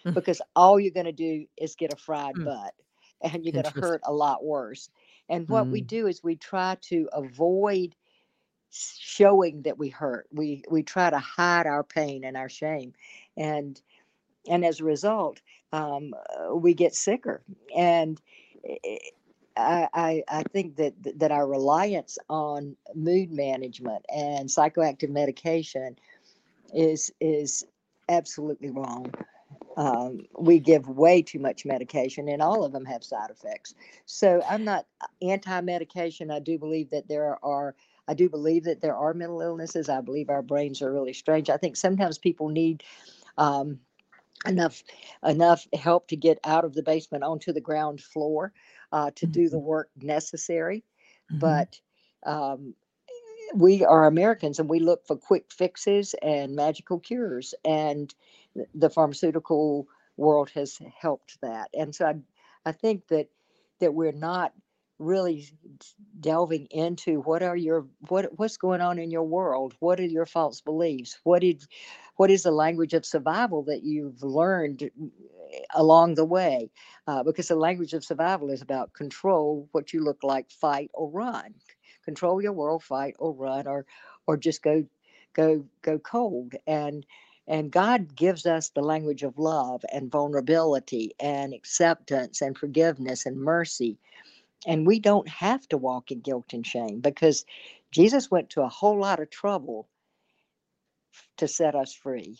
Mm. 0.04 0.14
because 0.14 0.40
all 0.54 0.78
you're 0.80 0.92
going 0.92 1.06
to 1.06 1.12
do 1.12 1.46
is 1.56 1.76
get 1.76 1.92
a 1.92 1.96
fried 1.96 2.36
Mm. 2.36 2.42
butt, 2.42 2.74
and 3.22 3.44
you're 3.44 3.52
going 3.52 3.64
to 3.64 3.70
hurt 3.70 4.00
a 4.04 4.12
lot 4.12 4.44
worse. 4.44 4.90
And 5.28 5.48
what 5.48 5.70
we 5.70 5.80
Mm. 5.80 5.86
do 5.86 6.06
is 6.06 6.22
we 6.22 6.36
try 6.36 6.76
to 6.82 7.08
avoid 7.12 7.94
showing 8.70 9.62
that 9.62 9.78
we 9.78 9.88
hurt. 9.88 10.26
We 10.32 10.62
we 10.70 10.82
try 10.82 11.10
to 11.10 11.18
hide 11.18 11.66
our 11.66 11.84
pain 11.84 12.24
and 12.24 12.36
our 12.36 12.48
shame, 12.48 12.92
and 13.36 13.80
and 14.48 14.64
as 14.64 14.80
a 14.80 14.84
result, 14.84 15.40
um, 15.72 16.14
uh, 16.14 16.54
we 16.54 16.74
get 16.74 16.94
sicker. 16.94 17.42
And 17.76 18.20
i- 19.56 20.24
I, 20.28 20.42
think 20.52 20.76
that 20.76 20.94
that 21.18 21.32
our 21.32 21.46
reliance 21.46 22.18
on 22.28 22.76
mood 22.94 23.30
management 23.30 24.04
and 24.08 24.48
psychoactive 24.48 25.10
medication 25.10 25.96
is 26.74 27.10
is 27.20 27.64
absolutely 28.08 28.70
wrong. 28.70 29.12
Um, 29.76 30.20
we 30.38 30.58
give 30.58 30.88
way 30.88 31.22
too 31.22 31.38
much 31.38 31.66
medication, 31.66 32.28
and 32.28 32.40
all 32.40 32.64
of 32.64 32.72
them 32.72 32.84
have 32.86 33.04
side 33.04 33.30
effects. 33.30 33.74
So 34.06 34.42
I'm 34.48 34.64
not 34.64 34.86
anti-medication. 35.20 36.30
I 36.30 36.40
do 36.40 36.58
believe 36.58 36.90
that 36.90 37.08
there 37.08 37.38
are. 37.44 37.74
I 38.08 38.14
do 38.14 38.28
believe 38.28 38.64
that 38.64 38.80
there 38.80 38.96
are 38.96 39.14
mental 39.14 39.40
illnesses. 39.40 39.88
I 39.88 40.00
believe 40.00 40.30
our 40.30 40.42
brains 40.42 40.80
are 40.80 40.92
really 40.92 41.12
strange. 41.12 41.50
I 41.50 41.56
think 41.56 41.76
sometimes 41.76 42.18
people 42.18 42.48
need 42.48 42.84
um, 43.36 43.80
enough 44.46 44.82
enough 45.26 45.66
help 45.74 46.08
to 46.08 46.16
get 46.16 46.38
out 46.44 46.64
of 46.64 46.74
the 46.74 46.82
basement 46.82 47.24
onto 47.24 47.52
the 47.52 47.60
ground 47.60 48.00
floor 48.00 48.52
uh, 48.96 49.12
to 49.16 49.26
do 49.26 49.50
the 49.50 49.58
Mhm. 49.58 49.62
work 49.74 49.90
necessary. 50.02 50.84
Mhm. 51.30 51.38
But 51.40 51.80
um, 52.26 52.74
we 53.54 53.84
are 53.84 54.06
Americans 54.06 54.58
and 54.58 54.68
we 54.68 54.80
look 54.80 55.06
for 55.06 55.16
quick 55.16 55.52
fixes 55.52 56.14
and 56.22 56.54
magical 56.56 57.00
cures, 57.00 57.54
and 57.64 58.14
the 58.74 58.90
pharmaceutical 58.90 59.88
world 60.16 60.50
has 60.50 60.78
helped 61.00 61.40
that. 61.42 61.70
And 61.74 61.94
so 61.94 62.06
I, 62.06 62.14
I 62.66 62.72
think 62.72 63.08
that 63.08 63.28
that 63.80 63.94
we're 63.94 64.12
not 64.12 64.52
really 64.98 65.46
delving 66.20 66.66
into 66.70 67.20
what 67.22 67.42
are 67.42 67.56
your 67.56 67.86
what 68.08 68.38
what's 68.38 68.56
going 68.56 68.80
on 68.80 68.98
in 68.98 69.10
your 69.10 69.24
world 69.24 69.74
what 69.80 70.00
are 70.00 70.06
your 70.06 70.26
false 70.26 70.60
beliefs 70.62 71.18
what 71.24 71.42
did 71.42 71.62
what 72.16 72.30
is 72.30 72.44
the 72.44 72.50
language 72.50 72.94
of 72.94 73.04
survival 73.04 73.62
that 73.64 73.82
you've 73.82 74.22
learned 74.22 74.90
along 75.74 76.14
the 76.14 76.24
way 76.24 76.70
uh, 77.06 77.22
because 77.22 77.48
the 77.48 77.56
language 77.56 77.92
of 77.92 78.04
survival 78.04 78.50
is 78.50 78.62
about 78.62 78.92
control 78.92 79.68
what 79.72 79.92
you 79.92 80.02
look 80.02 80.22
like 80.22 80.50
fight 80.50 80.90
or 80.94 81.10
run. 81.10 81.54
Control 82.04 82.42
your 82.42 82.52
world 82.52 82.82
fight 82.82 83.14
or 83.18 83.32
run 83.32 83.66
or 83.66 83.86
or 84.26 84.36
just 84.36 84.62
go 84.62 84.84
go 85.34 85.64
go 85.82 85.98
cold. 85.98 86.54
And 86.66 87.06
and 87.48 87.70
god 87.70 88.14
gives 88.16 88.46
us 88.46 88.70
the 88.70 88.82
language 88.82 89.22
of 89.22 89.38
love 89.38 89.84
and 89.92 90.10
vulnerability 90.10 91.12
and 91.20 91.54
acceptance 91.54 92.42
and 92.42 92.56
forgiveness 92.56 93.26
and 93.26 93.36
mercy. 93.40 93.98
And 94.66 94.86
we 94.86 94.98
don't 94.98 95.28
have 95.28 95.68
to 95.68 95.76
walk 95.76 96.10
in 96.10 96.20
guilt 96.20 96.52
and 96.52 96.66
shame 96.66 97.00
because 97.00 97.44
jesus 97.92 98.30
went 98.30 98.50
to 98.50 98.62
a 98.62 98.68
whole 98.68 98.98
lot 98.98 99.20
of 99.20 99.30
trouble 99.30 99.88
to 101.36 101.46
set 101.46 101.74
us 101.74 101.94
free 101.94 102.38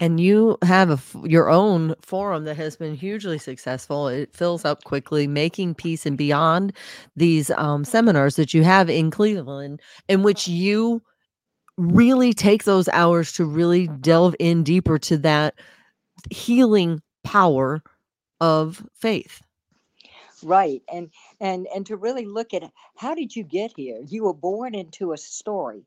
And 0.00 0.20
you 0.20 0.58
have 0.62 0.90
a 0.90 1.00
your 1.28 1.50
own 1.50 1.94
forum 2.00 2.44
that 2.44 2.56
has 2.56 2.76
been 2.76 2.94
hugely 2.94 3.38
successful. 3.38 4.08
It 4.08 4.34
fills 4.34 4.64
up 4.64 4.84
quickly, 4.84 5.26
Making 5.26 5.74
Peace 5.74 6.06
and 6.06 6.16
Beyond, 6.18 6.72
these, 7.16 7.50
um, 7.52 7.84
seminars 7.84 8.36
that 8.36 8.54
you 8.54 8.62
have 8.64 8.90
in 8.90 9.10
Cleveland, 9.10 9.80
in 10.08 10.22
which 10.22 10.48
you 10.48 11.02
really 11.78 12.32
take 12.34 12.64
those 12.64 12.88
hours 12.90 13.32
to 13.34 13.44
really 13.46 13.88
delve 13.88 14.36
in 14.38 14.62
deeper 14.64 14.98
to 15.00 15.18
that 15.18 15.54
healing 16.30 17.02
power 17.24 17.82
of 18.40 18.86
faith. 18.94 19.42
right 20.42 20.82
and 20.92 21.10
and 21.40 21.66
and 21.74 21.86
to 21.86 21.96
really 21.96 22.24
look 22.26 22.54
at 22.54 22.62
how 22.96 23.14
did 23.14 23.34
you 23.36 23.42
get 23.44 23.72
here 23.76 24.00
you 24.06 24.24
were 24.24 24.34
born 24.34 24.74
into 24.74 25.12
a 25.12 25.18
story 25.18 25.84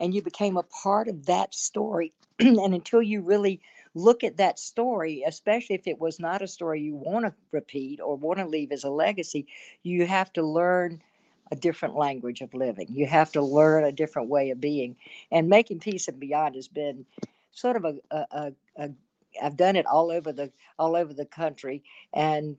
and 0.00 0.14
you 0.14 0.22
became 0.22 0.56
a 0.56 0.62
part 0.62 1.08
of 1.08 1.26
that 1.26 1.54
story. 1.54 2.12
And 2.38 2.74
until 2.74 3.02
you 3.02 3.22
really 3.22 3.60
look 3.94 4.22
at 4.22 4.36
that 4.36 4.58
story 4.58 5.24
especially 5.26 5.74
if 5.74 5.86
it 5.86 5.98
was 5.98 6.20
not 6.20 6.42
a 6.42 6.46
story 6.46 6.82
you 6.82 6.94
want 6.94 7.24
to 7.24 7.32
repeat 7.50 7.98
or 7.98 8.14
want 8.14 8.38
to 8.38 8.44
leave 8.44 8.70
as 8.70 8.84
a 8.84 8.90
legacy 8.90 9.46
you 9.82 10.06
have 10.06 10.30
to 10.34 10.42
learn 10.42 11.00
a 11.52 11.56
different 11.56 11.94
language 11.96 12.40
of 12.40 12.52
living. 12.54 12.88
You 12.90 13.06
have 13.06 13.32
to 13.32 13.42
learn 13.42 13.84
a 13.84 13.92
different 13.92 14.28
way 14.28 14.50
of 14.50 14.60
being. 14.60 14.96
And 15.30 15.48
making 15.48 15.80
peace 15.80 16.08
and 16.08 16.18
beyond 16.18 16.54
has 16.56 16.68
been 16.68 17.06
sort 17.52 17.76
of 17.76 17.84
a, 17.84 17.94
a, 18.10 18.26
a, 18.30 18.52
a 18.78 18.90
i've 19.42 19.56
done 19.56 19.76
it 19.76 19.84
all 19.86 20.10
over 20.10 20.32
the 20.32 20.50
all 20.78 20.96
over 20.96 21.12
the 21.12 21.26
country. 21.26 21.82
And 22.12 22.56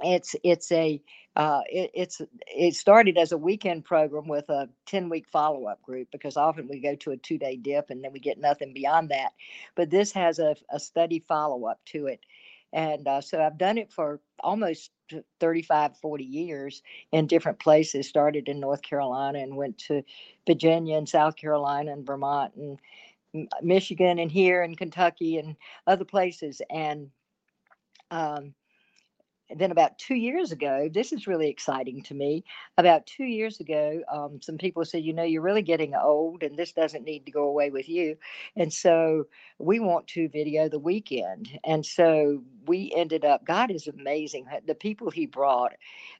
it's 0.00 0.34
it's 0.42 0.70
a 0.72 1.00
uh, 1.34 1.62
it, 1.66 1.90
it's 1.94 2.20
it 2.46 2.74
started 2.74 3.16
as 3.16 3.32
a 3.32 3.38
weekend 3.38 3.84
program 3.84 4.28
with 4.28 4.48
a 4.50 4.68
10 4.86 5.08
week 5.08 5.26
follow 5.28 5.66
up 5.66 5.80
group 5.82 6.08
because 6.12 6.36
often 6.36 6.68
we 6.68 6.78
go 6.78 6.94
to 6.96 7.12
a 7.12 7.16
two 7.16 7.38
day 7.38 7.56
dip 7.56 7.90
and 7.90 8.04
then 8.04 8.12
we 8.12 8.20
get 8.20 8.38
nothing 8.38 8.72
beyond 8.74 9.10
that. 9.10 9.32
But 9.74 9.90
this 9.90 10.12
has 10.12 10.38
a, 10.38 10.56
a 10.70 10.78
study 10.78 11.24
follow 11.26 11.64
up 11.66 11.80
to 11.86 12.06
it. 12.06 12.20
And 12.74 13.06
uh, 13.06 13.20
so 13.20 13.42
i've 13.42 13.58
done 13.58 13.76
it 13.76 13.92
for 13.92 14.20
almost 14.40 14.90
35 15.40 15.98
40 15.98 16.24
years 16.24 16.82
in 17.12 17.26
different 17.26 17.58
places 17.58 18.08
started 18.08 18.48
in 18.48 18.60
north 18.60 18.80
carolina 18.80 19.40
and 19.40 19.54
went 19.54 19.76
to 19.76 20.02
virginia 20.46 20.96
and 20.96 21.06
south 21.06 21.36
carolina 21.36 21.92
and 21.92 22.06
vermont 22.06 22.54
and 22.54 22.78
michigan 23.62 24.18
and 24.18 24.32
here 24.32 24.62
in 24.62 24.74
kentucky 24.74 25.38
and 25.38 25.56
other 25.86 26.04
places. 26.04 26.60
And 26.70 27.10
um, 28.10 28.54
then 29.56 29.70
about 29.70 29.98
two 29.98 30.14
years 30.14 30.52
ago, 30.52 30.88
this 30.92 31.12
is 31.12 31.26
really 31.26 31.48
exciting 31.48 32.02
to 32.02 32.14
me. 32.14 32.44
About 32.78 33.06
two 33.06 33.24
years 33.24 33.60
ago, 33.60 34.02
um, 34.12 34.40
some 34.42 34.58
people 34.58 34.84
said, 34.84 35.04
you 35.04 35.12
know, 35.12 35.22
you're 35.22 35.42
really 35.42 35.62
getting 35.62 35.94
old 35.94 36.42
and 36.42 36.56
this 36.56 36.72
doesn't 36.72 37.04
need 37.04 37.26
to 37.26 37.32
go 37.32 37.44
away 37.44 37.70
with 37.70 37.88
you. 37.88 38.16
And 38.56 38.72
so 38.72 39.26
we 39.58 39.80
want 39.80 40.06
to 40.08 40.28
video 40.28 40.68
the 40.68 40.78
weekend. 40.78 41.48
And 41.64 41.84
so 41.84 42.42
we 42.66 42.92
ended 42.94 43.24
up, 43.24 43.44
God 43.44 43.70
is 43.70 43.86
amazing. 43.88 44.46
The 44.66 44.74
people 44.74 45.10
he 45.10 45.26
brought, 45.26 45.72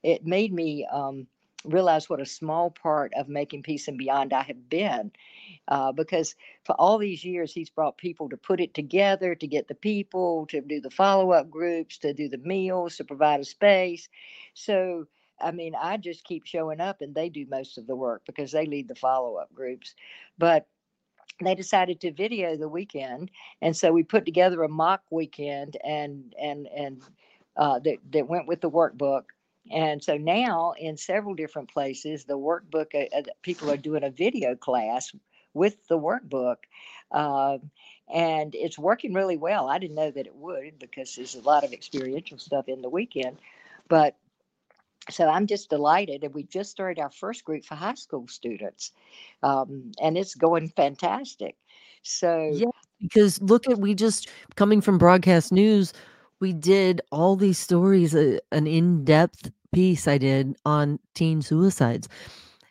it 0.03 0.27
made 0.27 0.53
me 0.53 0.87
um, 0.93 1.27
realize 1.65 2.09
what 2.09 2.21
a 2.21 2.27
small 2.27 2.71
part 2.71 3.13
of 3.15 3.29
making 3.29 3.63
peace 3.63 3.89
and 3.89 3.99
beyond 3.99 4.33
I 4.33 4.43
have 4.43 4.69
been 4.69 5.13
uh, 5.69 5.93
because 5.93 6.35
for 6.65 6.75
all 6.75 6.99
these 6.99 7.25
years 7.25 7.53
he's 7.53 7.71
brought 7.71 7.99
people 7.99 8.29
to 8.29 8.37
put 8.37 8.61
it 8.61 8.75
together 8.75 9.35
to 9.35 9.47
get 9.47 9.69
the 9.69 9.75
people 9.75 10.47
to 10.47 10.61
do 10.61 10.81
the 10.81 10.91
follow-up 10.91 11.51
groups 11.51 11.99
to 11.99 12.13
do 12.13 12.29
the 12.29 12.39
meals 12.39 12.97
to 12.97 13.05
provide 13.05 13.41
a 13.41 13.45
space. 13.45 14.09
So 14.55 15.07
i 15.41 15.51
mean 15.51 15.75
i 15.81 15.97
just 15.97 16.25
keep 16.25 16.45
showing 16.47 16.81
up 16.81 17.01
and 17.01 17.15
they 17.15 17.29
do 17.29 17.47
most 17.51 17.79
of 17.79 17.87
the 17.87 17.97
work 17.97 18.23
because 18.27 18.53
they 18.53 18.67
lead 18.67 18.89
the 18.89 18.95
follow-up 18.95 19.53
groups. 19.55 19.95
But 20.39 20.67
they 21.43 21.55
decided 21.55 22.01
to 22.01 22.13
video 22.13 22.57
the 22.57 22.69
weekend 22.69 23.31
and 23.63 23.77
so 23.77 23.93
we 23.93 24.03
put 24.03 24.25
together 24.25 24.63
a 24.63 24.69
mock 24.69 25.03
weekend 25.11 25.77
and 25.85 26.35
and 26.41 26.67
and 26.69 27.03
uh, 27.57 27.79
that, 27.81 27.99
that 28.11 28.29
went 28.29 28.47
with 28.47 28.61
the 28.63 28.71
workbook 28.71 29.25
and 29.71 30.03
so 30.03 30.17
now 30.17 30.73
in 30.79 30.97
several 30.97 31.35
different 31.35 31.71
places 31.71 32.25
the 32.25 32.37
workbook 32.37 32.95
uh, 32.95 33.17
uh, 33.17 33.23
people 33.43 33.71
are 33.71 33.77
doing 33.77 34.05
a 34.05 34.11
video 34.11 34.55
class 34.55 35.15
with 35.55 35.87
the 35.89 35.99
workbook 35.99 36.57
um, 37.13 37.71
and 38.13 38.55
it's 38.55 38.79
working 38.79 39.13
really 39.13 39.37
well. 39.37 39.69
I 39.69 39.79
didn't 39.79 39.97
know 39.97 40.11
that 40.11 40.27
it 40.27 40.35
would 40.35 40.79
because 40.79 41.15
there's 41.15 41.35
a 41.35 41.43
lot 41.43 41.65
of 41.65 41.73
experiential 41.73 42.39
stuff 42.39 42.69
in 42.69 42.83
the 42.83 42.89
weekend 42.89 43.39
but 43.89 44.17
so 45.11 45.29
i'm 45.29 45.47
just 45.47 45.69
delighted 45.69 46.23
and 46.23 46.33
we 46.33 46.45
just 46.45 46.71
started 46.71 47.01
our 47.01 47.11
first 47.11 47.45
group 47.45 47.65
for 47.65 47.75
high 47.75 47.95
school 47.95 48.27
students 48.29 48.93
um, 49.43 49.93
and 50.01 50.17
it's 50.17 50.35
going 50.35 50.69
fantastic. 50.69 51.57
So 52.03 52.51
Yeah, 52.53 52.67
because 53.01 53.41
look 53.43 53.69
at 53.69 53.79
we 53.79 53.95
just 53.95 54.29
coming 54.57 54.81
from 54.81 54.99
broadcast 54.99 55.53
news, 55.53 55.93
we 56.43 56.53
did 56.53 57.01
all 57.13 57.37
these 57.37 57.59
stories, 57.59 58.15
uh, 58.15 58.39
an 58.51 58.67
in-depth 58.67 59.51
piece 59.73 60.09
I 60.09 60.19
did 60.19 60.57
on 60.67 60.99
teen 61.15 61.41
suicides. 61.41 62.09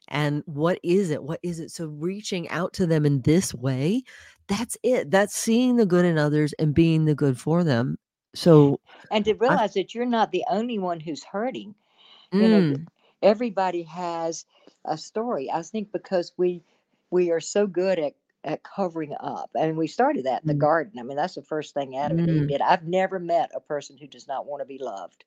And 0.10 0.44
what 0.46 0.80
is 0.84 1.10
it? 1.10 1.24
What 1.24 1.40
is 1.42 1.60
it? 1.60 1.72
So 1.72 1.88
reaching 1.88 2.50
out 2.50 2.74
to 2.74 2.86
them 2.86 3.06
in 3.06 3.22
this 3.22 3.56
way, 3.56 4.04
that's 4.48 4.78
it. 4.84 5.10
That's 5.10 5.36
seeing 5.36 5.78
the 5.78 5.86
good 5.88 6.06
in 6.06 6.20
others 6.20 6.54
and 6.60 6.76
being 6.76 7.06
the 7.06 7.16
good 7.16 7.40
for 7.40 7.64
them. 7.64 7.98
So 8.36 8.82
and 9.10 9.26
to 9.26 9.34
I 9.48 9.56
realize 9.56 9.74
that 9.76 9.96
you're 9.96 10.06
not 10.06 10.32
the 10.32 10.46
only 10.50 10.78
one 10.78 11.00
who's 11.00 11.24
hurting 11.24 11.76
you 12.38 12.50
know 12.50 12.64
mm, 12.64 12.88
everybody 13.22 13.84
has 13.84 14.46
a 14.86 14.98
story 14.98 15.50
i 15.52 15.62
think 15.62 15.92
because 15.92 16.34
we 16.38 16.64
we 17.12 17.32
are 17.32 17.40
so 17.40 17.68
good 17.68 18.00
at 18.00 18.14
at 18.44 18.64
covering 18.64 19.14
up 19.20 19.50
and 19.56 19.78
we 19.78 19.88
started 19.88 20.26
that 20.26 20.42
in 20.44 20.48
the 20.48 20.54
mm, 20.54 20.56
garden 20.56 21.00
i 21.00 21.04
mean 21.04 21.18
that's 21.18 21.36
the 21.36 21.42
first 21.44 21.74
thing 21.74 21.98
adam 21.98 22.20
and 22.20 22.28
eve 22.30 22.48
mm, 22.48 22.50
did 22.50 22.62
i've 22.62 22.84
never 22.88 23.20
met 23.20 23.50
a 23.56 23.60
person 23.60 23.98
who 23.98 24.08
does 24.08 24.28
not 24.28 24.46
want 24.46 24.62
to 24.62 24.66
be 24.66 24.78
loved 24.80 25.24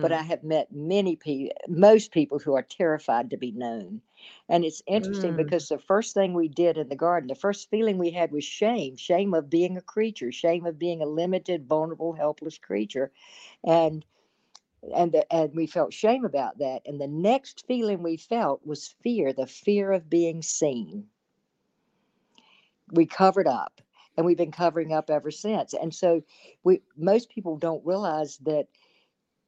but 0.00 0.12
I 0.12 0.22
have 0.22 0.42
met 0.44 0.72
many 0.72 1.16
people, 1.16 1.54
most 1.68 2.12
people 2.12 2.38
who 2.38 2.54
are 2.54 2.62
terrified 2.62 3.30
to 3.30 3.36
be 3.36 3.50
known. 3.52 4.02
And 4.48 4.64
it's 4.64 4.82
interesting 4.86 5.34
Mm. 5.34 5.36
because 5.36 5.68
the 5.68 5.78
first 5.78 6.14
thing 6.14 6.34
we 6.34 6.48
did 6.48 6.76
in 6.76 6.88
the 6.88 6.96
garden, 6.96 7.28
the 7.28 7.34
first 7.34 7.70
feeling 7.70 7.98
we 7.98 8.10
had 8.10 8.30
was 8.32 8.44
shame 8.44 8.96
shame 8.96 9.34
of 9.34 9.48
being 9.50 9.76
a 9.76 9.80
creature, 9.82 10.30
shame 10.32 10.66
of 10.66 10.78
being 10.78 11.02
a 11.02 11.06
limited, 11.06 11.66
vulnerable, 11.66 12.12
helpless 12.14 12.58
creature. 12.58 13.12
And 13.64 14.04
and 14.94 15.12
the, 15.12 15.32
and 15.32 15.54
we 15.54 15.66
felt 15.66 15.92
shame 15.92 16.24
about 16.24 16.58
that 16.58 16.82
and 16.86 17.00
the 17.00 17.08
next 17.08 17.66
feeling 17.66 18.02
we 18.02 18.16
felt 18.16 18.64
was 18.66 18.88
fear 18.88 19.32
the 19.32 19.46
fear 19.46 19.92
of 19.92 20.08
being 20.10 20.42
seen 20.42 21.08
we 22.92 23.06
covered 23.06 23.48
up 23.48 23.80
and 24.16 24.26
we've 24.26 24.36
been 24.38 24.52
covering 24.52 24.92
up 24.92 25.10
ever 25.10 25.30
since 25.30 25.74
and 25.74 25.94
so 25.94 26.22
we 26.64 26.82
most 26.96 27.30
people 27.30 27.56
don't 27.56 27.84
realize 27.86 28.38
that 28.38 28.68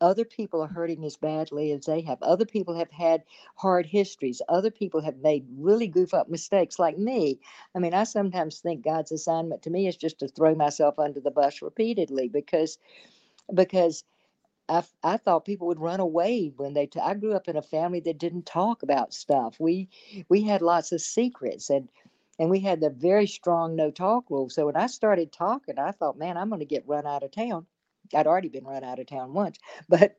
other 0.01 0.25
people 0.25 0.63
are 0.63 0.69
hurting 0.69 1.05
as 1.05 1.17
badly 1.17 1.73
as 1.73 1.87
they 1.87 2.01
have 2.03 2.23
other 2.23 2.47
people 2.47 2.75
have 2.77 2.91
had 2.91 3.23
hard 3.57 3.87
histories 3.87 4.43
other 4.49 4.71
people 4.71 5.01
have 5.03 5.19
made 5.19 5.47
really 5.59 5.89
goof 5.89 6.15
up 6.15 6.29
mistakes 6.29 6.79
like 6.79 6.99
me 6.99 7.41
i 7.77 7.79
mean 7.81 7.95
i 7.95 8.05
sometimes 8.05 8.61
think 8.61 8.85
god's 8.85 9.13
assignment 9.13 9.63
to 9.63 9.71
me 9.71 9.89
is 9.89 9.97
just 9.97 10.19
to 10.21 10.29
throw 10.29 10.55
myself 10.55 10.99
under 10.99 11.21
the 11.21 11.31
bus 11.33 11.63
repeatedly 11.63 12.29
because 12.29 12.79
because 13.55 14.05
I, 14.69 14.85
I 15.05 15.19
thought 15.19 15.47
people 15.47 15.69
would 15.69 15.81
run 15.81 16.01
away 16.01 16.53
when 16.57 16.75
they. 16.75 16.89
T- 16.89 17.01
I 17.01 17.15
grew 17.15 17.35
up 17.35 17.49
in 17.49 17.57
a 17.59 17.63
family 17.63 18.01
that 18.03 18.19
didn't 18.19 18.47
talk 18.47 18.85
about 18.85 19.15
stuff. 19.15 19.57
We 19.61 19.91
we 20.31 20.43
had 20.43 20.63
lots 20.63 20.93
of 20.93 21.03
secrets 21.03 21.71
and 21.71 21.89
and 22.39 22.51
we 22.51 22.61
had 22.61 22.81
the 22.81 22.91
very 22.91 23.27
strong 23.27 23.77
no 23.77 23.91
talk 23.91 24.31
rule. 24.31 24.51
So 24.51 24.67
when 24.67 24.77
I 24.77 24.87
started 24.87 25.33
talking, 25.33 25.79
I 25.79 25.93
thought, 25.93 26.19
man, 26.19 26.37
I'm 26.37 26.49
going 26.49 26.61
to 26.61 26.67
get 26.67 26.89
run 26.89 27.07
out 27.07 27.23
of 27.23 27.33
town. 27.33 27.67
I'd 28.15 28.27
already 28.27 28.49
been 28.49 28.65
run 28.65 28.85
out 28.85 28.99
of 29.01 29.07
town 29.07 29.33
once, 29.35 29.59
but 29.89 30.17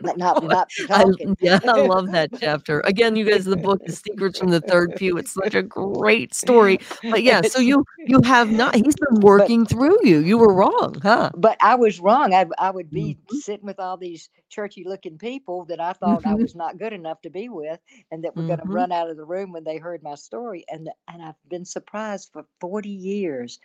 but 0.00 0.16
not 0.16 0.40
not 0.42 0.70
I, 0.92 1.04
yeah, 1.40 1.58
I 1.66 1.76
love 1.78 2.10
that 2.12 2.30
chapter. 2.34 2.80
Again, 2.84 3.16
you 3.16 3.24
guys, 3.24 3.44
the 3.44 3.56
book 3.56 3.80
is 3.86 4.00
Secrets 4.06 4.38
from 4.38 4.50
the 4.50 4.60
Third 4.60 4.94
Pew. 4.94 5.16
It's 5.16 5.32
such 5.32 5.54
a 5.54 5.62
great 5.62 6.34
story. 6.34 6.78
But 7.10 7.22
yeah, 7.22 7.42
so 7.42 7.60
you 7.60 7.84
you 8.06 8.20
have 8.24 8.50
not. 8.50 8.74
He's 8.74 8.96
been 8.96 9.20
working 9.20 9.66
through 9.66 9.98
you. 10.04 10.18
You 10.20 10.38
were 10.38 10.54
wrong, 10.54 10.96
huh? 11.02 11.30
but 11.34 11.56
I 11.60 11.74
was 11.76 12.00
wrong. 12.00 12.34
I 12.34 12.46
I 12.58 12.70
would 12.70 12.92
be 12.92 13.18
Mhm. 13.28 13.42
sitting 13.42 13.66
with 13.66 13.78
all 13.80 13.96
these 13.96 14.30
churchy 14.48 14.84
looking 14.84 15.18
people 15.18 15.64
that 15.66 15.80
I 15.80 15.92
thought 15.92 16.24
I 16.26 16.34
Mhm. 16.34 16.42
was 16.42 16.54
not 16.54 16.78
good 16.78 16.92
enough 16.92 17.20
to 17.22 17.30
be 17.30 17.48
with, 17.48 17.80
and 18.10 18.24
that 18.24 18.36
were 18.36 18.42
going 18.44 18.60
to 18.60 18.66
run 18.66 18.92
out 18.92 19.10
of 19.10 19.16
the 19.16 19.24
room 19.24 19.52
when 19.52 19.64
they 19.64 19.78
heard 19.78 20.02
my 20.02 20.14
story. 20.14 20.64
And 20.68 20.90
and 21.08 21.22
I've 21.22 21.34
been 21.48 21.64
surprised 21.64 22.30
for 22.32 22.46
forty 22.60 22.90
years 22.90 23.60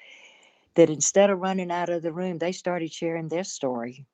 that 0.75 0.89
instead 0.89 1.30
of 1.30 1.39
running 1.39 1.72
out 1.72 1.89
of 1.89 2.01
the 2.03 2.13
room, 2.13 2.38
they 2.38 2.51
started 2.51 2.91
sharing 2.94 3.30
their 3.30 3.44
story. 3.44 4.06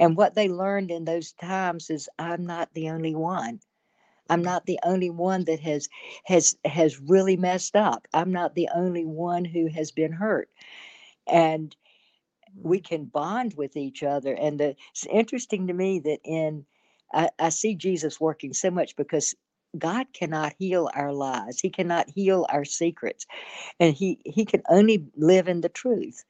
And 0.00 0.16
what 0.16 0.34
they 0.34 0.48
learned 0.48 0.90
in 0.90 1.04
those 1.04 1.32
times 1.32 1.90
is 1.90 2.08
I'm 2.18 2.46
not 2.46 2.72
the 2.74 2.90
only 2.90 3.14
one. 3.14 3.60
I'm 4.28 4.42
not 4.42 4.66
the 4.66 4.80
only 4.84 5.10
one 5.10 5.44
that 5.44 5.60
has 5.60 5.88
has 6.24 6.56
has 6.64 7.00
really 7.00 7.36
messed 7.36 7.76
up. 7.76 8.08
I'm 8.12 8.32
not 8.32 8.54
the 8.54 8.68
only 8.74 9.04
one 9.04 9.44
who 9.44 9.68
has 9.68 9.92
been 9.92 10.12
hurt. 10.12 10.48
And 11.28 11.74
we 12.56 12.80
can 12.80 13.04
bond 13.04 13.54
with 13.56 13.76
each 13.76 14.02
other. 14.02 14.34
And 14.34 14.58
the, 14.60 14.76
it's 14.90 15.06
interesting 15.06 15.66
to 15.68 15.72
me 15.72 16.00
that 16.00 16.20
in 16.24 16.64
I, 17.12 17.30
I 17.38 17.48
see 17.50 17.74
Jesus 17.74 18.20
working 18.20 18.52
so 18.52 18.70
much 18.70 18.96
because 18.96 19.34
God 19.78 20.06
cannot 20.12 20.54
heal 20.58 20.90
our 20.94 21.12
lies. 21.12 21.60
He 21.60 21.70
cannot 21.70 22.10
heal 22.10 22.46
our 22.48 22.64
secrets, 22.64 23.26
and 23.80 23.94
he 23.94 24.20
he 24.24 24.44
can 24.44 24.62
only 24.68 25.06
live 25.16 25.48
in 25.48 25.60
the 25.62 25.68
truth. 25.68 26.24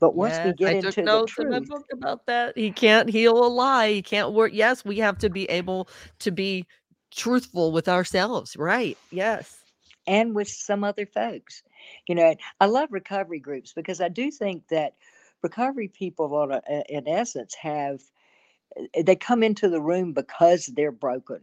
But 0.00 0.16
once 0.16 0.42
we 0.44 0.52
get 0.52 0.72
I 0.72 0.74
into 0.74 1.02
took 1.02 1.10
the 1.10 1.20
notes 1.20 1.38
in 1.38 1.48
my 1.50 1.60
truth, 1.60 1.68
book 1.68 1.86
about 1.92 2.26
that. 2.26 2.56
He 2.58 2.72
can't 2.72 3.10
heal 3.10 3.44
a 3.44 3.48
lie. 3.48 3.90
He 3.92 4.02
can't 4.02 4.32
work. 4.32 4.52
Yes, 4.54 4.84
we 4.84 4.98
have 4.98 5.18
to 5.18 5.30
be 5.30 5.46
able 5.46 5.88
to 6.20 6.30
be 6.32 6.66
truthful 7.14 7.72
with 7.72 7.88
ourselves. 7.88 8.56
Right. 8.56 8.98
Yes. 9.10 9.58
and 10.06 10.34
with 10.36 10.48
some 10.48 10.84
other 10.84 11.06
folks, 11.06 11.64
you 12.08 12.16
know, 12.16 12.34
I 12.60 12.66
love 12.66 12.90
recovery 12.92 13.40
groups 13.40 13.74
because 13.74 14.00
I 14.02 14.08
do 14.10 14.30
think 14.32 14.68
that 14.70 14.94
recovery 15.42 15.88
people, 15.88 16.34
on 16.36 16.52
a, 16.52 16.62
a- 16.68 16.84
in 16.96 17.08
essence, 17.08 17.54
have 17.56 18.02
uh, 18.78 19.02
they 19.04 19.16
come 19.16 19.42
into 19.44 19.68
the 19.68 19.80
room 19.82 20.14
because 20.14 20.66
they're 20.66 20.92
broken, 20.92 21.42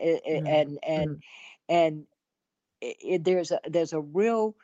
A- 0.00 0.22
a- 0.26 0.42
Mm, 0.42 0.46
and 0.48 0.78
and 0.86 1.16
mm. 1.16 1.20
and 1.68 2.06
i 2.82 2.94
i- 3.12 3.20
there's 3.22 3.52
a 3.52 3.60
there's 3.68 3.92
a 3.94 4.00
real 4.00 4.56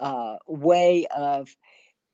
uh, 0.00 0.36
way 0.48 1.06
of 1.16 1.56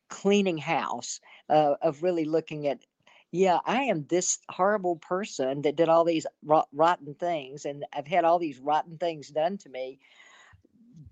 cleaning 0.09 0.59
house, 0.59 1.21
uh, 1.49 1.75
of 1.83 2.03
really 2.03 2.25
looking 2.25 2.67
at, 2.67 2.85
yeah, 3.31 3.61
I 3.67 3.83
am 3.85 4.07
this 4.07 4.39
horrible 4.51 4.97
person 4.97 5.63
that 5.63 5.77
did 5.77 5.89
all 5.89 6.05
these 6.05 6.27
rot- 6.43 6.69
rotten 6.73 7.15
things, 7.15 7.65
and 7.65 7.85
I've 7.93 8.07
had 8.07 8.25
all 8.25 8.39
these 8.39 8.59
rotten 8.59 8.99
things 8.99 9.29
done 9.29 9.59
to 9.59 9.69
me, 9.69 9.99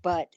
but 0.01 0.35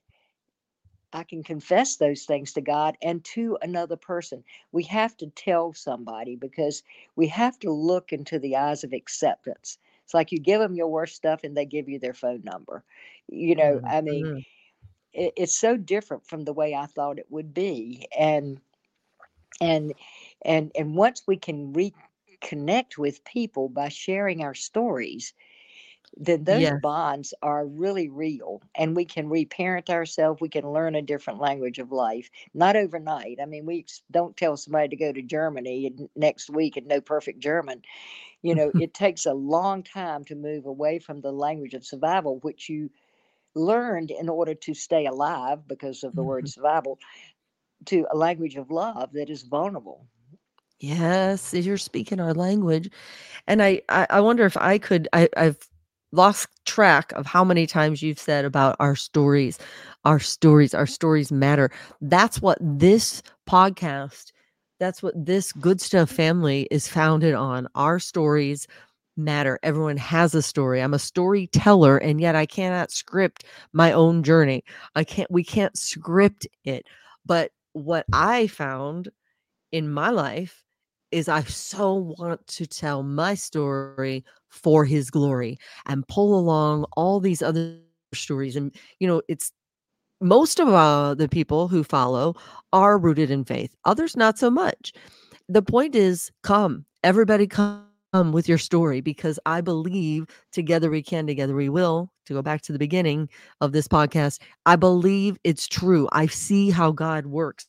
I 1.12 1.24
can 1.24 1.42
confess 1.42 1.96
those 1.96 2.24
things 2.24 2.52
to 2.52 2.60
God 2.60 2.96
and 3.02 3.24
to 3.26 3.58
another 3.62 3.96
person. 3.96 4.44
We 4.72 4.84
have 4.84 5.16
to 5.18 5.26
tell 5.28 5.72
somebody 5.72 6.36
because 6.36 6.82
we 7.16 7.26
have 7.28 7.58
to 7.60 7.72
look 7.72 8.12
into 8.12 8.38
the 8.38 8.56
eyes 8.56 8.84
of 8.84 8.92
acceptance. 8.92 9.78
It's 10.04 10.14
like 10.14 10.30
you 10.32 10.38
give 10.38 10.60
them 10.60 10.74
your 10.74 10.88
worst 10.88 11.16
stuff 11.16 11.40
and 11.44 11.56
they 11.56 11.66
give 11.66 11.88
you 11.88 11.98
their 11.98 12.14
phone 12.14 12.42
number. 12.44 12.84
You 13.28 13.56
know, 13.56 13.80
Mm, 13.80 13.88
I 13.88 14.00
mean, 14.02 14.30
mm. 14.30 14.44
It, 15.12 15.32
it's 15.36 15.56
so 15.56 15.76
different 15.76 16.26
from 16.26 16.44
the 16.44 16.52
way 16.52 16.74
I 16.74 16.86
thought 16.86 17.18
it 17.18 17.30
would 17.30 17.54
be. 17.54 18.06
And 18.18 18.60
and 19.60 19.94
and 20.44 20.70
and 20.76 20.96
once 20.96 21.22
we 21.26 21.36
can 21.36 21.72
reconnect 21.72 22.98
with 22.98 23.24
people 23.24 23.68
by 23.68 23.88
sharing 23.88 24.42
our 24.42 24.54
stories, 24.54 25.34
then 26.16 26.44
those 26.44 26.70
Yes. 26.70 26.80
bonds 26.82 27.34
are 27.42 27.66
really 27.66 28.08
real 28.08 28.62
and 28.74 28.96
we 28.96 29.04
can 29.04 29.28
reparent 29.28 29.90
ourselves 29.90 30.40
we 30.40 30.48
can 30.48 30.72
learn 30.72 30.94
a 30.94 31.02
different 31.02 31.40
language 31.40 31.78
of 31.78 31.92
life 31.92 32.30
not 32.54 32.76
overnight 32.76 33.38
i 33.42 33.46
mean 33.46 33.66
we 33.66 33.86
don't 34.10 34.36
tell 34.36 34.56
somebody 34.56 34.88
to 34.88 34.96
go 34.96 35.12
to 35.12 35.22
germany 35.22 35.90
next 36.16 36.50
week 36.50 36.76
and 36.76 36.86
know 36.88 37.00
perfect 37.00 37.40
german 37.40 37.82
you 38.42 38.54
know 38.54 38.72
it 38.76 38.94
takes 38.94 39.26
a 39.26 39.34
long 39.34 39.82
time 39.82 40.24
to 40.24 40.34
move 40.34 40.66
away 40.66 40.98
from 40.98 41.20
the 41.20 41.32
language 41.32 41.74
of 41.74 41.84
survival 41.84 42.38
which 42.40 42.68
you 42.68 42.90
learned 43.54 44.10
in 44.10 44.28
order 44.28 44.54
to 44.54 44.74
stay 44.74 45.06
alive 45.06 45.66
because 45.68 46.02
of 46.04 46.14
the 46.14 46.22
word 46.24 46.46
Mhm. 46.46 46.48
survival 46.48 46.98
to 47.86 48.06
a 48.12 48.16
language 48.16 48.56
of 48.56 48.70
love 48.70 49.12
that 49.12 49.30
is 49.30 49.42
vulnerable 49.42 50.06
Yes, 50.80 51.54
you're 51.54 51.76
speaking 51.78 52.20
our 52.20 52.34
language. 52.34 52.90
And 53.46 53.62
I, 53.62 53.82
I, 53.88 54.06
I 54.10 54.20
wonder 54.20 54.44
if 54.44 54.56
I 54.56 54.78
could, 54.78 55.08
I, 55.12 55.28
I've 55.36 55.68
lost 56.12 56.48
track 56.66 57.12
of 57.12 57.26
how 57.26 57.44
many 57.44 57.66
times 57.66 58.02
you've 58.02 58.18
said 58.18 58.44
about 58.44 58.76
our 58.80 58.96
stories, 58.96 59.58
our 60.04 60.18
stories, 60.20 60.74
our 60.74 60.86
stories 60.86 61.32
matter. 61.32 61.70
That's 62.00 62.40
what 62.42 62.58
this 62.60 63.22
podcast, 63.48 64.32
that's 64.78 65.02
what 65.02 65.14
this 65.26 65.52
good 65.52 65.80
stuff 65.80 66.10
family 66.10 66.66
is 66.70 66.88
founded 66.88 67.34
on. 67.34 67.68
Our 67.74 67.98
stories 67.98 68.66
matter. 69.16 69.58
Everyone 69.62 69.96
has 69.96 70.34
a 70.34 70.42
story. 70.42 70.80
I'm 70.80 70.94
a 70.94 70.98
storyteller, 70.98 71.98
and 71.98 72.20
yet 72.20 72.36
I 72.36 72.46
cannot 72.46 72.90
script 72.90 73.44
my 73.72 73.92
own 73.92 74.22
journey. 74.22 74.64
I 74.94 75.04
can't, 75.04 75.30
we 75.30 75.44
can't 75.44 75.76
script 75.76 76.46
it. 76.64 76.86
But 77.26 77.52
what 77.72 78.06
I 78.12 78.46
found 78.46 79.10
in 79.72 79.90
my 79.92 80.10
life 80.10 80.64
is 81.10 81.28
I 81.28 81.42
so 81.42 82.14
want 82.18 82.46
to 82.46 82.66
tell 82.66 83.02
my 83.02 83.34
story 83.34 84.24
for 84.48 84.84
his 84.84 85.10
glory 85.10 85.58
and 85.86 86.06
pull 86.08 86.38
along 86.38 86.84
all 86.92 87.20
these 87.20 87.42
other 87.42 87.78
stories. 88.14 88.56
And, 88.56 88.74
you 88.98 89.08
know, 89.08 89.22
it's 89.28 89.52
most 90.20 90.60
of 90.60 90.68
uh, 90.68 91.14
the 91.14 91.28
people 91.28 91.68
who 91.68 91.82
follow 91.82 92.36
are 92.72 92.98
rooted 92.98 93.30
in 93.30 93.44
faith, 93.44 93.74
others 93.84 94.16
not 94.16 94.38
so 94.38 94.50
much. 94.50 94.92
The 95.48 95.62
point 95.62 95.94
is 95.94 96.30
come, 96.42 96.84
everybody 97.02 97.46
come 97.46 97.89
with 98.12 98.48
your 98.48 98.58
story 98.58 99.00
because 99.00 99.38
I 99.46 99.60
believe 99.60 100.26
together 100.52 100.90
we 100.90 101.02
can, 101.02 101.26
together 101.26 101.54
we 101.54 101.68
will. 101.68 102.10
To 102.26 102.34
go 102.34 102.42
back 102.42 102.62
to 102.62 102.72
the 102.72 102.78
beginning 102.78 103.28
of 103.60 103.72
this 103.72 103.88
podcast, 103.88 104.40
I 104.64 104.76
believe 104.76 105.36
it's 105.42 105.66
true. 105.66 106.08
I 106.12 106.26
see 106.26 106.70
how 106.70 106.92
God 106.92 107.26
works. 107.26 107.66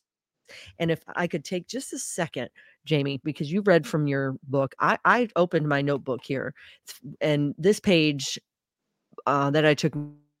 And 0.78 0.90
if 0.90 1.00
I 1.16 1.26
could 1.26 1.44
take 1.44 1.66
just 1.66 1.92
a 1.92 1.98
second, 1.98 2.48
Jamie, 2.84 3.20
because 3.24 3.50
you 3.50 3.62
read 3.62 3.86
from 3.86 4.06
your 4.06 4.36
book, 4.44 4.74
I, 4.78 4.98
I 5.04 5.28
opened 5.34 5.68
my 5.68 5.82
notebook 5.82 6.20
here, 6.24 6.54
and 7.20 7.54
this 7.58 7.80
page 7.80 8.38
uh, 9.26 9.50
that 9.50 9.64
I 9.64 9.74
took 9.74 9.94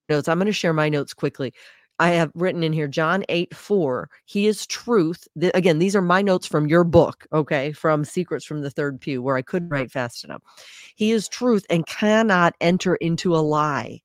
notes, 0.08 0.28
I'm 0.28 0.38
going 0.38 0.46
to 0.46 0.52
share 0.52 0.72
my 0.72 0.88
notes 0.88 1.14
quickly. 1.14 1.52
I 2.02 2.08
have 2.08 2.32
written 2.34 2.64
in 2.64 2.72
here 2.72 2.88
John 2.88 3.24
8 3.28 3.54
4. 3.54 4.10
He 4.24 4.48
is 4.48 4.66
truth. 4.66 5.28
Th- 5.38 5.52
again, 5.54 5.78
these 5.78 5.94
are 5.94 6.02
my 6.02 6.20
notes 6.20 6.48
from 6.48 6.66
your 6.66 6.82
book, 6.82 7.28
okay, 7.32 7.70
from 7.70 8.04
Secrets 8.04 8.44
from 8.44 8.60
the 8.60 8.70
Third 8.70 9.00
Pew, 9.00 9.22
where 9.22 9.36
I 9.36 9.42
couldn't 9.42 9.68
write 9.68 9.92
fast 9.92 10.24
enough. 10.24 10.42
He 10.96 11.12
is 11.12 11.28
truth 11.28 11.64
and 11.70 11.86
cannot 11.86 12.54
enter 12.60 12.96
into 12.96 13.36
a 13.36 13.38
lie. 13.38 14.00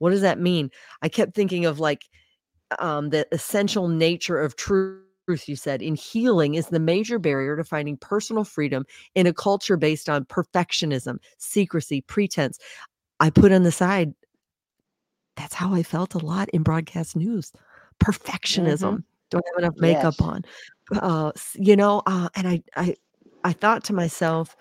What 0.00 0.10
does 0.10 0.22
that 0.22 0.40
mean? 0.40 0.72
I 1.00 1.08
kept 1.08 1.36
thinking 1.36 1.64
of 1.64 1.78
like 1.78 2.02
um, 2.80 3.10
the 3.10 3.24
essential 3.30 3.86
nature 3.86 4.40
of 4.40 4.56
truth 4.56 4.98
you 5.46 5.54
said, 5.54 5.80
in 5.80 5.94
healing 5.94 6.56
is 6.56 6.66
the 6.66 6.80
major 6.80 7.20
barrier 7.20 7.56
to 7.56 7.62
finding 7.62 7.98
personal 7.98 8.42
freedom 8.42 8.84
in 9.14 9.28
a 9.28 9.32
culture 9.32 9.76
based 9.76 10.08
on 10.08 10.24
perfectionism, 10.24 11.18
secrecy, 11.38 12.00
pretense. 12.00 12.58
I 13.20 13.30
put 13.30 13.52
on 13.52 13.62
the 13.62 13.70
side, 13.70 14.12
that's 15.52 15.60
how 15.60 15.74
I 15.74 15.82
felt 15.82 16.14
a 16.14 16.18
lot 16.18 16.48
in 16.50 16.62
broadcast 16.62 17.14
news 17.14 17.52
perfectionism. 18.02 18.80
Mm-hmm. 18.80 18.96
Don't 19.30 19.44
have 19.54 19.58
enough 19.58 19.76
makeup 19.76 20.14
yes. 20.18 20.28
on. 20.28 20.44
Uh, 20.96 21.32
you 21.54 21.76
know, 21.76 22.02
uh, 22.06 22.28
and 22.34 22.48
I, 22.48 22.62
I, 22.74 22.96
I 23.44 23.52
thought 23.52 23.84
to 23.84 23.92
myself, 23.92 24.56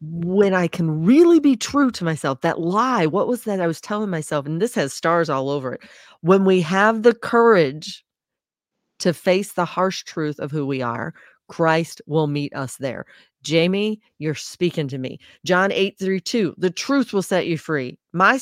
when 0.00 0.54
I 0.54 0.68
can 0.68 1.04
really 1.04 1.40
be 1.40 1.56
true 1.56 1.90
to 1.90 2.04
myself, 2.04 2.40
that 2.40 2.60
lie, 2.60 3.04
what 3.06 3.28
was 3.28 3.44
that 3.44 3.60
I 3.60 3.66
was 3.66 3.80
telling 3.80 4.10
myself? 4.10 4.46
And 4.46 4.62
this 4.62 4.74
has 4.76 4.94
stars 4.94 5.28
all 5.28 5.50
over 5.50 5.74
it. 5.74 5.82
When 6.20 6.44
we 6.44 6.60
have 6.62 7.02
the 7.02 7.14
courage 7.14 8.04
to 9.00 9.12
face 9.12 9.52
the 9.52 9.64
harsh 9.64 10.04
truth 10.04 10.38
of 10.38 10.50
who 10.50 10.66
we 10.66 10.80
are, 10.82 11.12
Christ 11.48 12.00
will 12.06 12.28
meet 12.28 12.54
us 12.54 12.76
there. 12.76 13.04
Jamie, 13.42 14.00
you're 14.18 14.34
speaking 14.34 14.88
to 14.88 14.98
me. 14.98 15.18
John 15.44 15.72
8 15.72 15.98
through 15.98 16.20
2, 16.20 16.54
the 16.58 16.70
truth 16.70 17.12
will 17.12 17.22
set 17.22 17.46
you 17.46 17.58
free. 17.58 17.98
My 18.12 18.38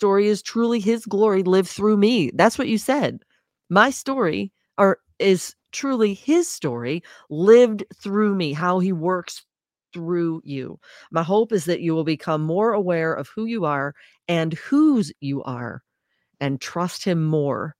story 0.00 0.28
is 0.28 0.40
truly 0.40 0.80
his 0.80 1.04
glory 1.04 1.42
lived 1.42 1.68
through 1.68 1.98
me. 1.98 2.30
That's 2.32 2.56
what 2.56 2.68
you 2.68 2.78
said. 2.78 3.20
My 3.68 3.90
story 3.90 4.50
or 4.78 4.98
is 5.18 5.54
truly 5.72 6.14
his 6.14 6.48
story 6.48 7.02
lived 7.28 7.84
through 7.94 8.34
me, 8.34 8.54
how 8.54 8.78
he 8.78 8.94
works 8.94 9.44
through 9.92 10.40
you. 10.42 10.80
My 11.10 11.22
hope 11.22 11.52
is 11.52 11.66
that 11.66 11.82
you 11.82 11.94
will 11.94 12.04
become 12.04 12.40
more 12.40 12.72
aware 12.72 13.12
of 13.12 13.28
who 13.28 13.44
you 13.44 13.66
are 13.66 13.94
and 14.26 14.54
whose 14.54 15.12
you 15.20 15.42
are 15.42 15.82
and 16.40 16.62
trust 16.62 17.04
him 17.04 17.22
more. 17.22 17.76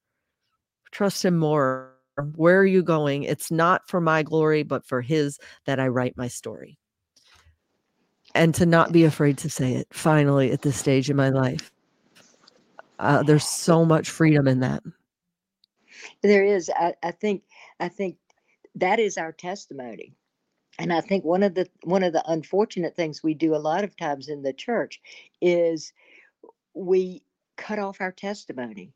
Trust 0.91 1.25
him 1.25 1.39
more. 1.39 1.95
Where 2.37 2.59
are 2.61 2.67
you 2.67 2.83
going? 2.83 3.23
It's 3.23 3.51
not 3.51 3.89
for 3.89 4.03
my 4.03 4.23
glory, 4.23 4.63
but 4.63 4.85
for 4.85 5.01
his 5.01 5.39
that 5.65 5.81
I 5.81 5.89
write 5.89 6.19
my 6.19 6.29
story. 6.29 6.77
And 8.35 8.55
to 8.57 8.67
not 8.67 8.93
be 8.93 9.05
afraid 9.05 9.39
to 9.39 9.49
say 9.49 9.73
it 9.73 9.89
finally 9.91 10.53
at 10.53 10.61
this 10.61 10.77
stage 10.77 11.09
in 11.09 11.17
my 11.17 11.31
life. 11.31 11.73
Uh, 13.01 13.23
there's 13.23 13.47
so 13.47 13.85
much 13.85 14.11
freedom 14.11 14.47
in 14.47 14.61
that. 14.61 14.83
There 16.23 16.45
is. 16.45 16.71
I, 16.75 16.95
I 17.03 17.11
think. 17.11 17.43
I 17.81 17.89
think 17.89 18.17
that 18.77 19.01
is 19.01 19.19
our 19.19 19.33
testimony 19.33 20.15
and 20.79 20.93
i 20.93 21.01
think 21.01 21.25
one 21.25 21.43
of 21.43 21.55
the 21.55 21.69
one 21.83 22.03
of 22.03 22.13
the 22.13 22.23
unfortunate 22.31 22.97
things 22.97 23.23
we 23.23 23.35
do 23.35 23.55
a 23.55 23.59
lot 23.59 23.85
of 23.85 23.97
times 23.97 24.29
in 24.29 24.43
the 24.43 24.53
church 24.53 25.01
is 25.41 25.93
we 26.75 27.23
cut 27.57 27.79
off 27.79 28.01
our 28.01 28.13
testimony 28.13 28.93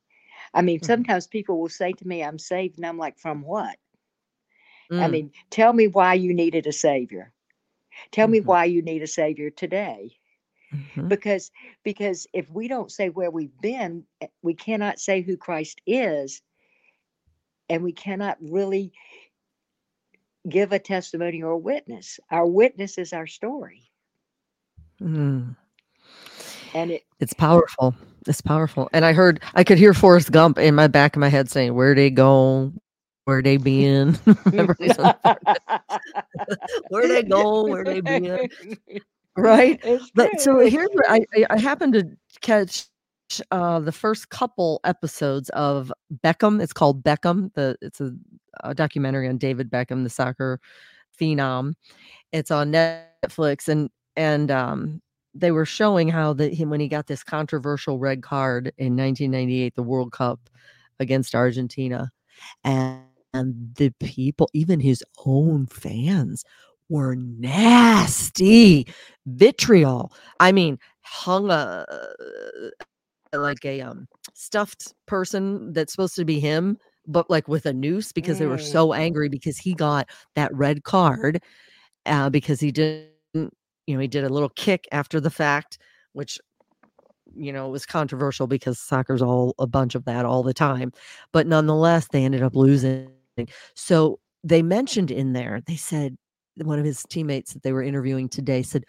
i 0.55 0.63
mean 0.63 0.79
mm-hmm. 0.79 0.87
sometimes 0.87 1.27
people 1.27 1.61
will 1.61 1.69
say 1.69 1.93
to 1.93 2.07
me 2.07 2.23
i'm 2.23 2.39
saved 2.39 2.79
and 2.79 2.87
i'm 2.87 2.99
like 2.99 3.19
from 3.19 3.43
what 3.43 3.77
mm. 4.91 5.01
i 5.01 5.09
mean 5.09 5.31
tell 5.51 5.73
me 5.73 5.89
why 5.89 6.15
you 6.15 6.33
needed 6.33 6.67
a 6.67 6.73
savior 6.73 7.33
tell 8.13 8.27
mm-hmm. 8.27 8.33
me 8.33 8.41
why 8.41 8.65
you 8.65 8.83
need 8.83 9.03
a 9.03 9.07
savior 9.07 9.51
today 9.51 10.17
mm-hmm. 10.75 11.09
because 11.09 11.51
because 11.85 12.27
if 12.33 12.49
we 12.51 12.69
don't 12.69 12.91
say 12.91 13.09
where 13.09 13.31
we've 13.31 13.61
been 13.61 14.05
eh, 14.21 14.27
we 14.43 14.55
cannot 14.55 14.99
say 14.99 15.23
who 15.23 15.37
christ 15.37 15.81
is 15.87 16.43
and 17.69 17.83
we 17.83 17.93
cannot 17.93 18.37
really 18.41 18.93
give 20.49 20.73
a 20.73 20.79
testimony 20.79 21.43
or 21.43 21.53
a 21.53 21.59
witness. 21.59 22.21
Our 22.31 22.47
witness 22.47 22.99
is 22.99 23.13
our 23.13 23.27
story. 23.27 23.83
Mm. 25.01 25.57
And 26.75 26.91
it 26.91 27.05
it's 27.21 27.33
powerful. 27.33 27.95
It's 28.27 28.41
powerful. 28.41 28.89
And 28.93 29.05
I 29.05 29.13
heard 29.13 29.41
I 29.55 29.65
could 29.65 29.79
hear 29.79 29.95
Forrest 29.95 30.33
Gump 30.33 30.59
in 30.59 30.75
my 30.75 30.87
back 30.87 31.17
of 31.17 31.21
my 31.21 31.29
head 31.29 31.51
saying, 31.51 31.75
Where 31.75 31.95
they 31.95 32.11
go? 32.11 32.73
Where 33.25 33.43
they 33.43 33.57
been? 33.57 34.15
Where 36.89 37.09
they 37.09 37.23
go? 37.23 37.65
Where 37.65 37.85
they 37.85 38.01
been? 38.01 38.49
Right. 39.37 39.83
But 40.15 40.41
so 40.41 40.61
here, 40.61 40.89
I, 41.09 41.25
I 41.51 41.59
happened 41.59 41.95
to 41.95 42.09
catch 42.41 42.87
uh, 43.51 43.81
the 43.81 43.93
first 43.93 44.29
couple 44.29 44.81
episodes 44.85 45.49
of 45.51 45.93
Beckham. 46.23 46.63
It's 46.63 46.73
called 46.73 47.03
Beckham. 47.03 47.53
The 47.55 47.77
it's 47.81 48.01
a, 48.01 48.13
a 48.63 48.75
documentary 48.75 49.29
on 49.29 49.39
David 49.39 49.71
Beckham, 49.71 50.05
the 50.05 50.11
soccer 50.11 50.61
phenom. 51.21 51.75
It's 52.33 52.51
on 52.51 52.73
Netflix, 52.73 53.69
and 53.69 53.91
and 54.17 54.51
um, 54.51 55.03
they 55.35 55.51
were 55.51 55.67
showing 55.67 56.09
how 56.09 56.33
that 56.35 56.55
him 56.55 56.71
when 56.71 56.81
he 56.81 56.89
got 56.89 57.07
this 57.07 57.25
controversial 57.25 57.99
red 57.99 58.23
card 58.23 58.73
in 58.79 58.97
1998, 58.97 59.75
the 59.75 59.83
World 59.83 60.13
Cup 60.13 60.49
against 61.01 61.35
Argentina, 61.35 62.11
and, 62.63 63.03
and 63.33 63.75
the 63.75 63.91
people, 64.01 64.49
even 64.53 64.79
his 64.79 65.03
own 65.27 65.67
fans, 65.67 66.45
were 66.89 67.17
nasty 67.17 68.87
vitriol. 69.27 70.13
I 70.41 70.53
mean, 70.53 70.79
hung 71.03 71.51
a 71.51 71.87
like 73.33 73.65
a 73.65 73.81
um 73.81 74.07
stuffed 74.35 74.95
person 75.07 75.73
that's 75.73 75.93
supposed 75.93 76.15
to 76.17 76.25
be 76.25 76.41
him, 76.41 76.79
but 77.07 77.29
like 77.31 77.49
with 77.49 77.67
a 77.67 77.73
noose 77.73 78.13
because 78.13 78.39
they 78.39 78.47
were 78.47 78.57
mm. 78.57 78.73
so 78.73 78.93
angry 78.93 79.29
because 79.29 79.59
he 79.59 79.75
got 79.75 80.09
that 80.35 80.55
red 80.55 80.85
card 80.85 81.41
uh, 82.07 82.31
because 82.31 82.61
he 82.61 82.71
didn't, 82.71 83.11
you 83.35 83.95
know, 83.95 83.99
he 83.99 84.09
did 84.09 84.25
a 84.25 84.29
little 84.29 84.51
kick 84.51 84.87
after 84.93 85.21
the 85.21 85.31
fact, 85.31 85.79
which 86.13 86.39
you 87.37 87.53
know 87.53 87.69
was 87.69 87.85
controversial 87.85 88.47
because 88.47 88.79
soccer's 88.79 89.23
all 89.23 89.55
a 89.59 89.67
bunch 89.67 89.95
of 89.95 90.05
that 90.05 90.25
all 90.25 90.43
the 90.43 90.55
time. 90.55 90.93
But 91.33 91.47
nonetheless, 91.47 92.09
they 92.11 92.25
ended 92.25 92.43
up 92.43 92.55
losing. 92.55 93.11
So 93.75 94.21
they 94.45 94.63
mentioned 94.63 95.11
in 95.11 95.33
there, 95.33 95.61
they 95.67 95.77
said 95.77 96.17
one 96.57 96.79
of 96.79 96.85
his 96.85 97.03
teammates 97.09 97.53
that 97.53 97.63
they 97.63 97.73
were 97.73 97.83
interviewing 97.83 98.29
today 98.29 98.63
said 98.63 98.85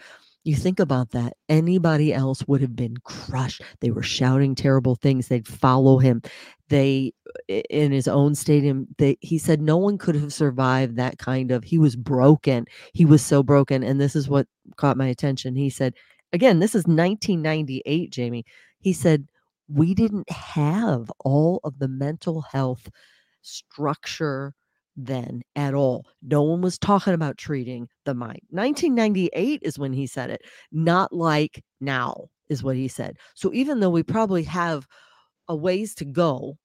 you 0.45 0.56
think 0.56 0.80
about 0.80 1.10
that. 1.12 1.34
Anybody 1.49 2.13
else 2.13 2.47
would 2.47 2.62
have 2.62 2.75
been 2.75 2.97
crushed. 2.97 3.63
They 3.82 3.89
were 3.89 4.04
shouting 4.04 4.54
terrible 4.54 4.95
things. 4.95 5.28
They'd 5.28 5.47
follow 5.47 5.97
him. 5.97 6.21
They, 6.69 7.13
in 7.47 7.91
his 7.91 8.08
own 8.08 8.36
stadium, 8.36 8.88
they, 8.99 9.17
he 9.21 9.39
said 9.39 9.60
no 9.60 9.78
one 9.78 9.97
could 9.97 10.13
have 10.15 10.32
survived 10.32 10.97
that 10.97 11.17
kind 11.17 11.51
of. 11.51 11.63
He 11.63 11.80
was 11.80 11.95
broken. 11.95 12.67
He 12.93 13.06
was 13.06 13.25
so 13.25 13.41
broken. 13.41 13.84
And 13.84 13.99
this 13.99 14.15
is 14.15 14.30
what 14.30 14.47
caught 14.78 14.97
my 14.97 15.08
attention. 15.08 15.56
He 15.56 15.71
said, 15.71 15.95
again, 16.32 16.60
this 16.60 16.75
is 16.75 16.86
1998, 16.86 18.12
Jamie. 18.12 18.45
He 18.80 18.93
said, 18.93 19.28
we 19.67 19.95
didn't 19.95 20.30
have 20.30 21.12
all 21.21 21.60
of 21.63 21.80
the 21.80 21.88
mental 21.88 22.41
health 22.41 22.88
structure 23.41 24.54
then 24.95 25.41
at 25.55 25.73
all. 25.73 26.05
No 26.21 26.41
one 26.41 26.62
was 26.62 26.77
talking 26.77 27.13
about 27.13 27.38
treating 27.38 27.88
the 28.05 28.13
mind. 28.13 28.41
1998 28.49 29.62
is 29.63 29.79
when 29.79 29.93
he 29.93 30.08
said 30.08 30.29
it, 30.29 30.41
not 30.71 31.12
like 31.12 31.63
now, 31.81 32.27
is 32.49 32.63
what 32.63 32.75
he 32.75 32.88
said. 32.88 33.17
So 33.34 33.53
even 33.53 33.79
though 33.79 33.89
we 33.89 34.03
probably 34.03 34.43
have 34.43 34.88
a 35.47 35.55
ways 35.55 35.95
to 35.95 36.05
go, 36.05 36.58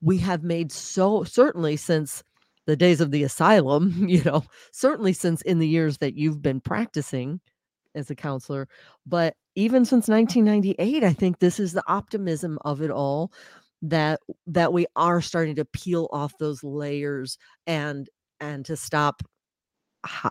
we 0.00 0.18
have 0.18 0.42
made 0.42 0.72
so 0.72 1.24
certainly 1.24 1.76
since 1.76 2.22
the 2.66 2.76
days 2.76 3.00
of 3.00 3.10
the 3.10 3.22
asylum, 3.22 3.94
you 4.08 4.22
know, 4.24 4.44
certainly 4.72 5.12
since 5.12 5.42
in 5.42 5.58
the 5.58 5.68
years 5.68 5.98
that 5.98 6.16
you've 6.16 6.42
been 6.42 6.60
practicing 6.60 7.40
as 7.94 8.10
a 8.10 8.14
counselor, 8.14 8.68
but 9.06 9.34
even 9.54 9.84
since 9.84 10.08
1998, 10.08 11.04
I 11.04 11.12
think 11.12 11.38
this 11.38 11.60
is 11.60 11.72
the 11.72 11.84
optimism 11.86 12.58
of 12.64 12.80
it 12.80 12.90
all 12.90 13.30
that 13.82 14.20
that 14.46 14.72
we 14.72 14.86
are 14.96 15.20
starting 15.20 15.56
to 15.56 15.64
peel 15.64 16.08
off 16.12 16.38
those 16.38 16.62
layers 16.62 17.36
and 17.66 18.08
and 18.40 18.64
to 18.64 18.76
stop 18.76 19.22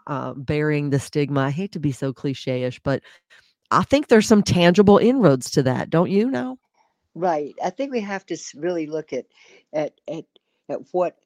uh, 0.08 0.34
bearing 0.34 0.90
the 0.90 1.00
stigma. 1.00 1.42
I 1.42 1.50
hate 1.50 1.72
to 1.74 1.80
be 1.80 1.92
so 1.92 2.12
cliche-ish, 2.12 2.80
but 2.80 3.02
I 3.72 3.84
think 3.84 4.08
there's 4.08 4.28
some 4.28 4.44
tangible 4.44 4.98
inroads 4.98 5.50
to 5.52 5.64
that, 5.64 5.90
don't 5.90 6.12
you 6.12 6.30
know? 6.30 6.58
Right. 7.16 7.54
I 7.64 7.70
think 7.70 7.92
we 7.92 8.02
have 8.02 8.26
to 8.28 8.38
really 8.56 8.88
look 8.88 9.14
at 9.14 9.26
at 9.74 9.94
at, 10.08 10.26
at 10.70 10.80
what 10.92 11.18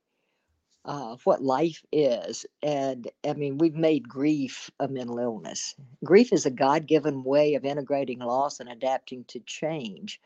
uh, 0.86 1.16
what 1.24 1.44
life 1.44 1.84
is. 1.92 2.46
And 2.62 3.10
I 3.28 3.34
mean, 3.34 3.58
we've 3.58 3.76
made 3.76 4.08
grief 4.08 4.70
a 4.80 4.88
mental 4.88 5.20
illness. 5.20 5.76
Grief 6.04 6.32
is 6.32 6.46
a 6.46 6.52
God 6.52 6.86
given 6.86 7.24
way 7.24 7.56
of 7.56 7.66
integrating 7.66 8.20
loss 8.20 8.60
and 8.60 8.70
adapting 8.70 9.26
to 9.26 9.40
change. 9.40 10.20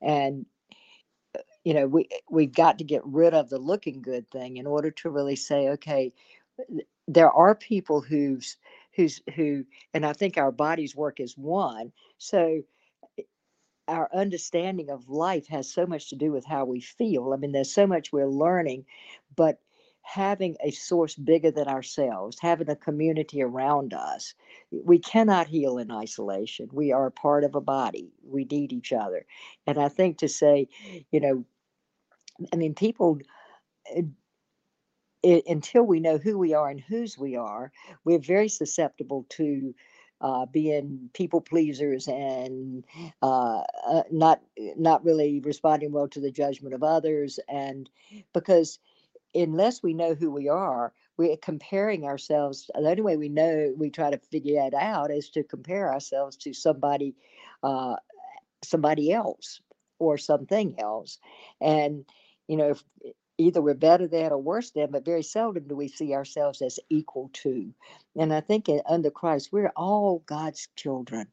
And 0.00 0.46
you 1.66 1.74
know 1.74 1.88
we 1.88 2.08
we've 2.30 2.54
got 2.54 2.78
to 2.78 2.84
get 2.84 3.02
rid 3.04 3.34
of 3.34 3.50
the 3.50 3.58
looking 3.58 4.00
good 4.00 4.30
thing 4.30 4.56
in 4.56 4.68
order 4.68 4.92
to 4.92 5.10
really 5.10 5.34
say 5.34 5.68
okay 5.68 6.12
there 7.08 7.30
are 7.32 7.56
people 7.56 8.00
who's 8.00 8.56
who's 8.94 9.20
who 9.34 9.64
and 9.92 10.06
i 10.06 10.12
think 10.12 10.38
our 10.38 10.52
bodies 10.52 10.94
work 10.94 11.18
as 11.18 11.36
one 11.36 11.90
so 12.18 12.62
eh, 13.18 13.22
our 13.88 14.08
understanding 14.14 14.90
of 14.90 15.08
life 15.08 15.48
has 15.48 15.68
so 15.68 15.84
much 15.84 16.08
to 16.08 16.14
do 16.14 16.30
with 16.30 16.46
how 16.46 16.64
we 16.64 16.80
feel 16.80 17.32
i 17.32 17.36
mean 17.36 17.50
there's 17.50 17.74
so 17.74 17.86
much 17.86 18.12
we're 18.12 18.28
learning 18.28 18.84
but 19.34 19.58
having 20.02 20.56
a 20.62 20.70
source 20.70 21.16
bigger 21.16 21.50
than 21.50 21.66
ourselves, 21.66 22.38
having 22.40 22.70
a 22.70 22.76
community 22.76 23.42
around 23.42 23.92
us. 23.92 24.34
We 24.70 25.00
cannot 25.00 25.48
heal 25.48 25.78
in 25.78 25.90
isolation. 25.90 26.68
We 26.72 26.92
are 26.92 27.10
part 27.10 27.42
of 27.42 27.56
a 27.56 27.60
body. 27.60 28.12
We 28.22 28.44
need 28.44 28.72
each 28.72 28.92
other. 28.92 29.26
And 29.66 29.78
I 29.78 29.88
think 29.88 30.18
to 30.18 30.28
say, 30.28 30.68
you 31.10 31.18
know, 31.18 31.44
I 32.52 32.56
mean, 32.56 32.74
people, 32.74 33.18
uh, 33.96 34.02
it, 35.22 35.44
until 35.46 35.82
we 35.82 36.00
know 36.00 36.18
who 36.18 36.38
we 36.38 36.54
are 36.54 36.68
and 36.68 36.80
whose 36.80 37.18
we 37.18 37.36
are, 37.36 37.72
we're 38.04 38.18
very 38.18 38.48
susceptible 38.48 39.26
to 39.30 39.74
uh, 40.20 40.46
being 40.46 41.10
people 41.12 41.40
pleasers 41.40 42.08
and 42.08 42.84
uh, 43.22 43.62
uh, 43.86 44.02
not 44.10 44.40
not 44.76 45.04
really 45.04 45.40
responding 45.40 45.92
well 45.92 46.08
to 46.08 46.20
the 46.20 46.30
judgment 46.30 46.74
of 46.74 46.82
others, 46.82 47.38
and 47.48 47.90
because 48.32 48.78
unless 49.34 49.82
we 49.82 49.92
know 49.92 50.14
who 50.14 50.30
we 50.30 50.48
are, 50.48 50.92
we're 51.16 51.36
comparing 51.36 52.04
ourselves. 52.04 52.70
The 52.74 52.88
only 52.88 53.02
way 53.02 53.16
we 53.16 53.28
know 53.28 53.74
we 53.76 53.90
try 53.90 54.10
to 54.10 54.18
figure 54.18 54.56
that 54.56 54.74
out 54.74 55.10
is 55.10 55.30
to 55.30 55.42
compare 55.42 55.92
ourselves 55.92 56.36
to 56.38 56.52
somebody, 56.52 57.14
uh, 57.62 57.96
somebody 58.62 59.12
else 59.12 59.60
or 59.98 60.18
something 60.18 60.78
else, 60.78 61.18
and 61.60 62.04
you 62.48 62.56
know. 62.56 62.70
If, 62.70 62.84
either 63.38 63.60
we're 63.60 63.74
better 63.74 64.06
than 64.08 64.32
or 64.32 64.38
worse 64.38 64.70
than, 64.70 64.90
but 64.90 65.04
very 65.04 65.22
seldom 65.22 65.64
do 65.68 65.76
we 65.76 65.88
see 65.88 66.14
ourselves 66.14 66.62
as 66.62 66.80
equal 66.88 67.28
to. 67.34 67.70
And 68.16 68.32
I 68.32 68.40
think 68.40 68.68
under 68.86 69.10
Christ, 69.10 69.50
we're 69.52 69.72
all 69.76 70.22
God's 70.26 70.68
children. 70.74 71.28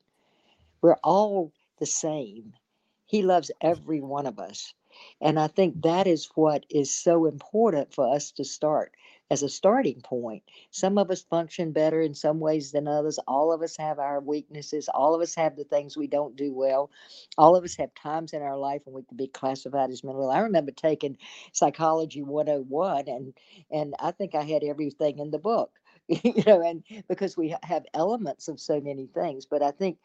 We're 0.81 0.97
all 1.03 1.53
the 1.79 1.85
same. 1.85 2.53
He 3.05 3.21
loves 3.21 3.51
every 3.61 4.01
one 4.01 4.25
of 4.25 4.37
us. 4.37 4.73
And 5.21 5.39
I 5.39 5.47
think 5.47 5.83
that 5.83 6.07
is 6.07 6.29
what 6.35 6.65
is 6.69 6.91
so 6.91 7.25
important 7.25 7.93
for 7.93 8.13
us 8.13 8.31
to 8.31 8.43
start 8.43 8.91
as 9.33 9.43
a 9.43 9.49
starting 9.49 9.99
point. 10.01 10.43
Some 10.69 10.99
of 10.99 11.09
us 11.09 11.23
function 11.23 11.71
better 11.71 12.01
in 12.01 12.13
some 12.13 12.39
ways 12.39 12.71
than 12.71 12.87
others. 12.87 13.19
All 13.27 13.51
of 13.51 13.63
us 13.63 13.75
have 13.77 13.97
our 13.99 14.21
weaknesses. 14.21 14.89
All 14.93 15.15
of 15.15 15.21
us 15.21 15.33
have 15.35 15.55
the 15.55 15.63
things 15.63 15.97
we 15.97 16.07
don't 16.07 16.35
do 16.35 16.53
well. 16.53 16.91
All 17.37 17.55
of 17.55 17.63
us 17.63 17.75
have 17.77 17.93
times 17.95 18.33
in 18.33 18.43
our 18.43 18.57
life 18.57 18.83
when 18.85 18.95
we 18.95 19.03
can 19.03 19.17
be 19.17 19.27
classified 19.27 19.89
as 19.89 20.03
mental. 20.03 20.29
I 20.29 20.41
remember 20.41 20.71
taking 20.71 21.17
psychology 21.51 22.21
101 22.21 23.09
and 23.09 23.33
and 23.71 23.95
I 23.99 24.11
think 24.11 24.35
I 24.35 24.43
had 24.43 24.63
everything 24.63 25.17
in 25.17 25.31
the 25.31 25.39
book. 25.39 25.71
you 26.07 26.43
know, 26.45 26.61
and 26.61 26.83
because 27.07 27.35
we 27.35 27.55
have 27.63 27.85
elements 27.95 28.47
of 28.49 28.59
so 28.59 28.79
many 28.81 29.07
things, 29.07 29.47
but 29.47 29.63
I 29.63 29.71
think 29.71 29.97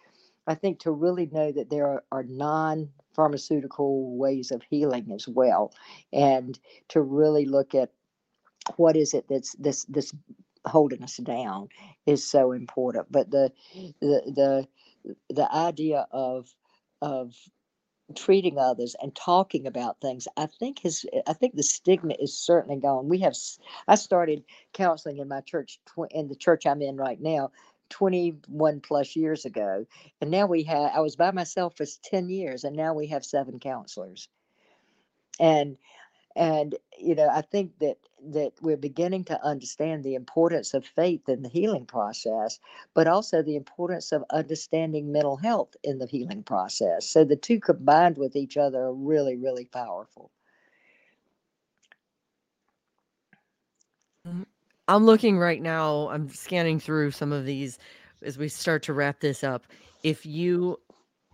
I 0.46 0.54
think 0.54 0.80
to 0.80 0.92
really 0.92 1.26
know 1.26 1.52
that 1.52 1.68
there 1.70 1.86
are, 1.86 2.04
are 2.10 2.22
non 2.22 2.88
pharmaceutical 3.14 4.16
ways 4.16 4.50
of 4.52 4.62
healing 4.70 5.12
as 5.12 5.28
well, 5.28 5.74
and 6.12 6.58
to 6.88 7.02
really 7.02 7.44
look 7.44 7.74
at 7.74 7.90
what 8.76 8.96
is 8.96 9.14
it 9.14 9.26
that's 9.28 9.54
this 9.54 9.84
this 9.86 10.12
holding 10.66 11.02
us 11.02 11.16
down 11.18 11.68
is 12.06 12.26
so 12.28 12.52
important. 12.52 13.10
But 13.10 13.30
the 13.30 13.52
the 14.00 14.22
the 14.26 14.68
the 15.30 15.52
idea 15.54 16.06
of 16.10 16.48
of 17.02 17.34
treating 18.16 18.58
others 18.58 18.96
and 19.02 19.14
talking 19.14 19.66
about 19.66 20.00
things 20.00 20.26
i 20.38 20.46
think 20.46 20.78
his 20.78 21.04
i 21.26 21.32
think 21.34 21.54
the 21.54 21.62
stigma 21.62 22.14
is 22.18 22.38
certainly 22.38 22.80
gone. 22.80 23.08
We 23.08 23.18
have 23.18 23.34
i 23.86 23.94
started 23.96 24.44
counseling 24.72 25.18
in 25.18 25.28
my 25.28 25.42
church 25.42 25.78
in 26.10 26.28
the 26.28 26.34
church 26.34 26.66
i'm 26.66 26.80
in 26.80 26.96
right 26.96 27.20
now 27.20 27.50
21 27.90 28.80
plus 28.80 29.16
years 29.16 29.46
ago. 29.46 29.86
And 30.20 30.30
now 30.30 30.46
we 30.46 30.62
have 30.64 30.92
i 30.94 31.00
was 31.00 31.16
by 31.16 31.30
myself 31.32 31.76
for 31.76 31.86
10 32.04 32.28
years 32.30 32.64
and 32.64 32.76
now 32.76 32.94
we 32.94 33.08
have 33.08 33.24
seven 33.24 33.58
counselors. 33.58 34.28
And 35.38 35.76
and 36.34 36.74
you 36.98 37.14
know 37.14 37.28
i 37.28 37.42
think 37.42 37.72
that 37.80 37.96
that 38.24 38.52
we're 38.60 38.76
beginning 38.76 39.24
to 39.24 39.44
understand 39.44 40.02
the 40.02 40.14
importance 40.14 40.74
of 40.74 40.84
faith 40.84 41.28
in 41.28 41.42
the 41.42 41.48
healing 41.48 41.86
process 41.86 42.58
but 42.94 43.06
also 43.06 43.42
the 43.42 43.56
importance 43.56 44.12
of 44.12 44.24
understanding 44.30 45.10
mental 45.12 45.36
health 45.36 45.76
in 45.84 45.98
the 45.98 46.06
healing 46.06 46.42
process 46.42 47.06
so 47.06 47.24
the 47.24 47.36
two 47.36 47.60
combined 47.60 48.18
with 48.18 48.36
each 48.36 48.56
other 48.56 48.78
are 48.84 48.94
really 48.94 49.36
really 49.36 49.64
powerful 49.66 50.30
mm-hmm. 54.26 54.42
i'm 54.88 55.04
looking 55.04 55.38
right 55.38 55.62
now 55.62 56.08
i'm 56.10 56.28
scanning 56.28 56.80
through 56.80 57.10
some 57.10 57.32
of 57.32 57.44
these 57.44 57.78
as 58.22 58.36
we 58.36 58.48
start 58.48 58.82
to 58.82 58.92
wrap 58.92 59.20
this 59.20 59.44
up 59.44 59.64
if 60.02 60.24
you 60.26 60.78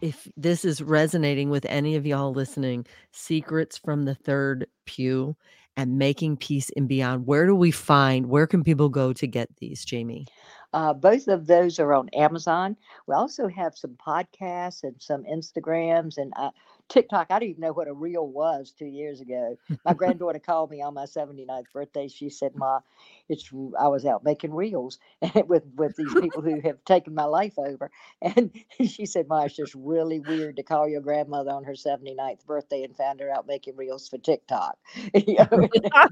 if 0.01 0.29
this 0.37 0.65
is 0.67 0.83
resonating 0.83 1.49
with 1.49 1.65
any 1.65 1.97
of 1.97 2.05
y'all 2.05 2.33
listening, 2.33 2.85
Secrets 3.13 3.79
from 3.79 4.05
the 4.05 4.15
Third 4.15 4.67
Pew 4.85 5.35
and 5.77 5.99
Making 5.99 6.37
Peace 6.37 6.71
and 6.77 6.89
Beyond, 6.89 7.27
where 7.27 7.47
do 7.47 7.55
we 7.55 7.71
find, 7.71 8.27
where 8.27 8.47
can 8.47 8.63
people 8.63 8.89
go 8.89 9.13
to 9.13 9.27
get 9.27 9.49
these, 9.57 9.85
Jamie? 9.85 10.27
Uh, 10.73 10.93
both 10.93 11.29
of 11.29 11.47
those 11.47 11.79
are 11.79 11.95
on 11.95 12.09
Amazon. 12.11 12.77
We 13.07 13.15
also 13.15 13.47
have 13.49 13.77
some 13.77 13.97
podcasts 14.05 14.83
and 14.83 14.95
some 14.99 15.23
Instagrams 15.25 16.19
and 16.19 16.33
uh, 16.37 16.51
TikTok. 16.89 17.29
I 17.31 17.39
didn't 17.39 17.51
even 17.51 17.61
know 17.63 17.73
what 17.73 17.89
a 17.89 17.93
reel 17.93 18.27
was 18.27 18.73
two 18.73 18.87
years 18.87 19.21
ago. 19.21 19.57
My 19.85 19.95
granddaughter 19.95 20.39
called 20.39 20.71
me 20.71 20.83
on 20.83 20.95
my 20.95 21.05
79th 21.05 21.73
birthday. 21.73 22.09
She 22.09 22.29
said, 22.29 22.55
"Ma, 22.55 22.81
it's 23.29 23.51
I 23.79 23.89
was 23.89 24.05
out 24.07 24.25
making 24.25 24.55
reels 24.55 24.99
with 25.47 25.65
with 25.77 25.97
these 25.97 26.15
people 26.15 26.43
who 26.43 26.61
have 26.61 26.85
taken 26.85 27.15
my 27.15 27.25
life 27.25 27.59
over." 27.59 27.91
And 28.23 28.51
she 28.81 29.07
said, 29.07 29.29
"Ma, 29.29 29.43
it's 29.43 29.57
just 29.57 29.75
really 29.75 30.21
weird 30.21 30.57
to 30.57 30.63
call 30.63 30.89
your 30.89 31.01
grandmother 31.01 31.51
on 31.51 31.65
her 31.65 31.75
79th 31.75 32.47
birthday 32.47 32.83
and 32.85 32.97
find 32.97 33.21
her 33.21 33.31
out 33.31 33.47
making 33.47 33.77
reels 33.77 34.09
for 34.09 34.19
TikTok." 34.19 34.77
Ah, 35.93 36.09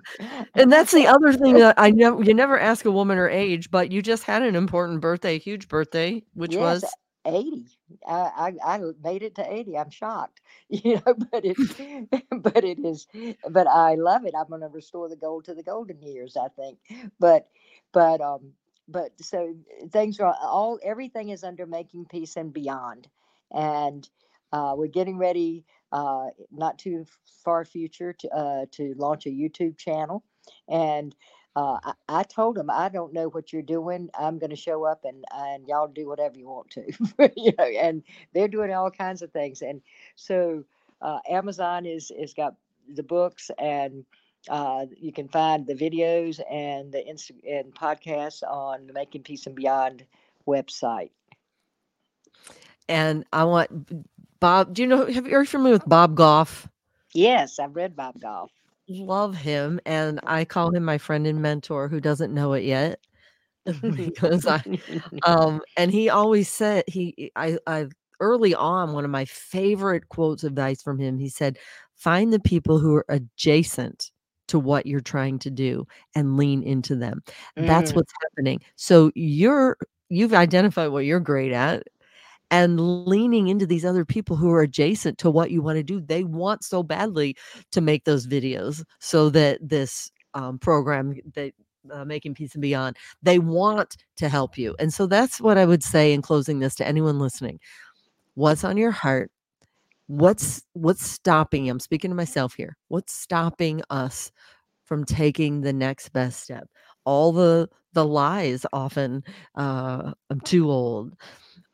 and 0.54 0.72
that's 0.72 0.92
the 0.92 1.06
other 1.06 1.32
thing 1.32 1.54
that 1.58 1.74
I 1.78 1.90
know. 1.90 2.20
You 2.22 2.34
never 2.34 2.58
ask 2.58 2.84
a 2.84 2.90
woman 2.90 3.18
her 3.18 3.28
age, 3.28 3.70
but 3.70 3.90
you 3.92 4.02
just 4.02 4.24
had 4.24 4.42
an 4.42 4.54
important 4.54 5.00
birthday, 5.00 5.38
huge 5.38 5.68
birthday, 5.68 6.22
which 6.34 6.52
yes, 6.52 6.58
was 6.58 6.96
80 7.24 7.66
I, 8.06 8.54
I, 8.64 8.74
I 8.76 8.80
made 9.02 9.22
it 9.22 9.34
to 9.36 9.52
80 9.52 9.78
i'm 9.78 9.90
shocked 9.90 10.40
you 10.68 10.96
know 11.06 11.14
but 11.30 11.44
it 11.44 11.56
but 12.30 12.64
it 12.64 12.78
is 12.84 13.06
but 13.50 13.66
i 13.66 13.94
love 13.94 14.24
it. 14.24 14.34
I'm 14.38 14.48
going 14.48 14.60
to 14.62 14.68
restore 14.68 15.08
the 15.08 15.16
gold 15.16 15.44
to 15.46 15.54
the 15.54 15.62
golden 15.62 16.02
years 16.02 16.36
i 16.36 16.48
think. 16.48 16.78
But 17.18 17.48
but 17.92 18.20
um 18.20 18.52
but 18.88 19.12
so 19.20 19.54
things 19.90 20.20
are 20.20 20.34
all 20.42 20.78
everything 20.82 21.30
is 21.30 21.44
under 21.44 21.66
making 21.66 22.06
peace 22.06 22.36
and 22.36 22.52
beyond. 22.52 23.08
And 23.52 24.08
uh, 24.52 24.74
we're 24.76 24.88
getting 24.88 25.18
ready 25.18 25.64
uh, 25.92 26.26
not 26.50 26.78
too 26.78 27.06
far 27.44 27.64
future 27.64 28.12
to 28.14 28.28
uh, 28.30 28.66
to 28.72 28.94
launch 28.96 29.26
a 29.26 29.30
youtube 29.30 29.76
channel. 29.78 30.24
And 30.68 31.14
uh, 31.54 31.78
I, 31.84 31.92
I, 32.08 32.22
told 32.22 32.56
them 32.56 32.70
I 32.70 32.88
don't 32.88 33.12
know 33.12 33.28
what 33.28 33.52
you're 33.52 33.62
doing. 33.62 34.08
I'm 34.18 34.38
going 34.38 34.50
to 34.50 34.56
show 34.56 34.84
up 34.84 35.04
and 35.04 35.24
and 35.34 35.66
y'all 35.68 35.88
do 35.88 36.08
whatever 36.08 36.38
you 36.38 36.48
want 36.48 36.70
to, 36.70 36.82
you 37.36 37.52
know. 37.58 37.64
And 37.64 38.02
they're 38.32 38.48
doing 38.48 38.72
all 38.72 38.90
kinds 38.90 39.20
of 39.22 39.32
things. 39.32 39.60
And 39.60 39.82
so 40.16 40.64
uh, 41.02 41.18
Amazon 41.28 41.84
is 41.84 42.10
is 42.10 42.32
got 42.32 42.54
the 42.94 43.02
books 43.02 43.50
and 43.58 44.04
uh, 44.48 44.86
you 44.96 45.12
can 45.12 45.28
find 45.28 45.66
the 45.66 45.74
videos 45.74 46.40
and 46.50 46.90
the 46.90 46.98
Insta- 46.98 47.48
and 47.48 47.74
podcasts 47.74 48.42
on 48.42 48.86
the 48.86 48.92
Making 48.92 49.22
Peace 49.22 49.46
and 49.46 49.54
Beyond 49.54 50.04
website. 50.48 51.10
And 52.88 53.24
I 53.32 53.44
want 53.44 54.40
Bob. 54.40 54.74
Do 54.74 54.82
you 54.82 54.88
know? 54.88 55.06
Have 55.06 55.26
you 55.26 55.36
are 55.36 55.40
you 55.40 55.46
familiar 55.46 55.74
with 55.74 55.88
Bob 55.88 56.14
Goff? 56.14 56.66
Yes, 57.14 57.58
I've 57.58 57.76
read 57.76 57.94
Bob 57.94 58.20
Goff 58.20 58.50
love 58.88 59.34
him 59.36 59.80
and 59.86 60.20
I 60.24 60.44
call 60.44 60.74
him 60.74 60.84
my 60.84 60.98
friend 60.98 61.26
and 61.26 61.40
mentor 61.40 61.88
who 61.88 62.00
doesn't 62.00 62.34
know 62.34 62.52
it 62.52 62.64
yet. 62.64 63.00
because 63.94 64.44
I 64.44 64.60
um 65.24 65.60
and 65.76 65.92
he 65.92 66.08
always 66.08 66.48
said 66.48 66.82
he 66.88 67.30
I 67.36 67.58
I 67.64 67.86
early 68.18 68.56
on 68.56 68.92
one 68.92 69.04
of 69.04 69.10
my 69.12 69.24
favorite 69.24 70.08
quotes 70.08 70.42
of 70.42 70.50
advice 70.50 70.82
from 70.82 70.98
him 70.98 71.16
he 71.16 71.28
said 71.28 71.58
find 71.94 72.32
the 72.32 72.40
people 72.40 72.80
who 72.80 72.96
are 72.96 73.04
adjacent 73.08 74.10
to 74.48 74.58
what 74.58 74.86
you're 74.86 75.00
trying 75.00 75.38
to 75.38 75.50
do 75.50 75.86
and 76.14 76.36
lean 76.36 76.62
into 76.62 76.96
them. 76.96 77.22
That's 77.56 77.92
mm. 77.92 77.96
what's 77.96 78.12
happening. 78.22 78.60
So 78.76 79.10
you're 79.14 79.78
you've 80.08 80.34
identified 80.34 80.90
what 80.90 81.06
you're 81.06 81.20
great 81.20 81.52
at 81.52 81.84
and 82.52 83.06
leaning 83.06 83.48
into 83.48 83.66
these 83.66 83.84
other 83.84 84.04
people 84.04 84.36
who 84.36 84.52
are 84.52 84.60
adjacent 84.60 85.16
to 85.16 85.30
what 85.30 85.50
you 85.50 85.62
want 85.62 85.78
to 85.78 85.82
do. 85.82 86.00
They 86.02 86.22
want 86.22 86.62
so 86.62 86.82
badly 86.82 87.34
to 87.72 87.80
make 87.80 88.04
those 88.04 88.26
videos 88.26 88.84
so 89.00 89.30
that 89.30 89.58
this 89.66 90.12
um, 90.34 90.58
program 90.58 91.16
that 91.34 91.54
uh, 91.90 92.04
making 92.04 92.34
peace 92.34 92.54
and 92.54 92.62
beyond 92.62 92.96
they 93.22 93.38
want 93.40 93.96
to 94.16 94.28
help 94.28 94.56
you. 94.56 94.76
And 94.78 94.92
so 94.94 95.06
that's 95.06 95.40
what 95.40 95.58
i 95.58 95.64
would 95.64 95.82
say 95.82 96.12
in 96.12 96.22
closing 96.22 96.60
this 96.60 96.76
to 96.76 96.86
anyone 96.86 97.18
listening. 97.18 97.58
What's 98.34 98.64
on 98.64 98.76
your 98.76 98.92
heart? 98.92 99.30
What's 100.06 100.62
what's 100.74 101.04
stopping 101.06 101.64
you 101.66 101.72
i'm 101.72 101.80
speaking 101.80 102.10
to 102.10 102.14
myself 102.14 102.54
here 102.54 102.76
what's 102.88 103.14
stopping 103.14 103.80
us 103.88 104.30
from 104.84 105.04
taking 105.04 105.62
the 105.62 105.72
next 105.72 106.10
best 106.10 106.42
step? 106.42 106.68
All 107.04 107.32
the 107.32 107.68
the 107.94 108.04
lies 108.04 108.66
often 108.72 109.24
uh 109.54 110.12
i'm 110.30 110.40
too 110.40 110.70
old 110.70 111.14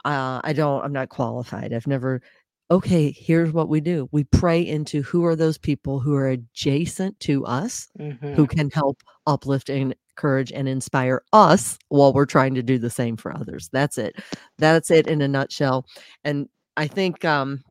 uh, 0.04 0.40
I 0.44 0.52
don't, 0.52 0.84
I'm 0.84 0.92
not 0.92 1.08
qualified. 1.08 1.72
I've 1.72 1.86
never, 1.86 2.22
okay, 2.70 3.12
here's 3.16 3.52
what 3.52 3.68
we 3.68 3.80
do 3.80 4.08
we 4.12 4.24
pray 4.24 4.60
into 4.60 5.02
who 5.02 5.24
are 5.24 5.36
those 5.36 5.58
people 5.58 6.00
who 6.00 6.14
are 6.14 6.28
adjacent 6.28 7.18
to 7.20 7.44
us, 7.46 7.88
mm-hmm. 7.98 8.34
who 8.34 8.46
can 8.46 8.70
help 8.70 9.02
uplift 9.26 9.68
and 9.68 9.94
encourage 10.18 10.52
and 10.52 10.68
inspire 10.68 11.22
us 11.32 11.78
while 11.88 12.12
we're 12.12 12.26
trying 12.26 12.54
to 12.54 12.62
do 12.62 12.78
the 12.78 12.90
same 12.90 13.16
for 13.16 13.34
others. 13.34 13.68
That's 13.72 13.98
it. 13.98 14.16
That's 14.58 14.90
it 14.90 15.06
in 15.06 15.20
a 15.22 15.28
nutshell. 15.28 15.86
And 16.24 16.48
I 16.76 16.86
think 16.86 17.24
um, 17.24 17.62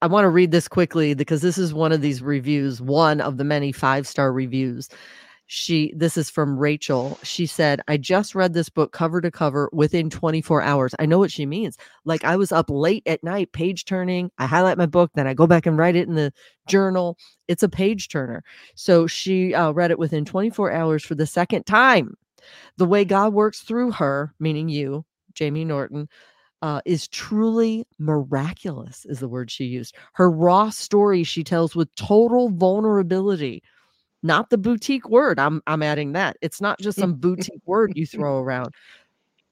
I 0.00 0.06
want 0.06 0.24
to 0.24 0.30
read 0.30 0.52
this 0.52 0.68
quickly 0.68 1.14
because 1.14 1.42
this 1.42 1.58
is 1.58 1.74
one 1.74 1.92
of 1.92 2.00
these 2.00 2.22
reviews, 2.22 2.80
one 2.80 3.20
of 3.20 3.36
the 3.36 3.44
many 3.44 3.72
five 3.72 4.06
star 4.06 4.32
reviews. 4.32 4.88
She 5.50 5.94
this 5.96 6.18
is 6.18 6.28
from 6.28 6.58
Rachel. 6.58 7.18
She 7.22 7.46
said, 7.46 7.80
"I 7.88 7.96
just 7.96 8.34
read 8.34 8.52
this 8.52 8.68
book 8.68 8.92
cover 8.92 9.22
to 9.22 9.30
cover 9.30 9.70
within 9.72 10.10
24 10.10 10.60
hours." 10.60 10.94
I 10.98 11.06
know 11.06 11.18
what 11.18 11.32
she 11.32 11.46
means. 11.46 11.78
Like 12.04 12.22
I 12.22 12.36
was 12.36 12.52
up 12.52 12.66
late 12.68 13.02
at 13.06 13.24
night 13.24 13.52
page 13.52 13.86
turning. 13.86 14.30
I 14.36 14.44
highlight 14.46 14.76
my 14.76 14.84
book, 14.84 15.10
then 15.14 15.26
I 15.26 15.32
go 15.32 15.46
back 15.46 15.64
and 15.64 15.78
write 15.78 15.96
it 15.96 16.06
in 16.06 16.14
the 16.14 16.34
journal. 16.68 17.16
It's 17.48 17.62
a 17.62 17.68
page 17.68 18.08
turner. 18.08 18.44
So 18.74 19.06
she 19.06 19.54
uh, 19.54 19.72
read 19.72 19.90
it 19.90 19.98
within 19.98 20.26
24 20.26 20.70
hours 20.70 21.02
for 21.02 21.14
the 21.14 21.26
second 21.26 21.64
time. 21.64 22.14
The 22.76 22.86
way 22.86 23.06
God 23.06 23.32
works 23.32 23.60
through 23.62 23.92
her, 23.92 24.34
meaning 24.38 24.68
you, 24.68 25.06
Jamie 25.32 25.64
Norton, 25.64 26.08
uh, 26.60 26.82
is 26.84 27.08
truly 27.08 27.86
miraculous, 27.98 29.06
is 29.06 29.20
the 29.20 29.28
word 29.28 29.50
she 29.50 29.64
used. 29.64 29.94
Her 30.12 30.30
raw 30.30 30.68
story 30.68 31.24
she 31.24 31.42
tells 31.42 31.74
with 31.74 31.94
total 31.94 32.50
vulnerability 32.50 33.62
not 34.22 34.50
the 34.50 34.58
boutique 34.58 35.08
word. 35.08 35.38
I'm 35.38 35.62
I'm 35.66 35.82
adding 35.82 36.12
that. 36.12 36.36
It's 36.42 36.60
not 36.60 36.78
just 36.80 36.98
some 36.98 37.14
boutique 37.14 37.62
word 37.66 37.92
you 37.94 38.06
throw 38.06 38.38
around. 38.40 38.74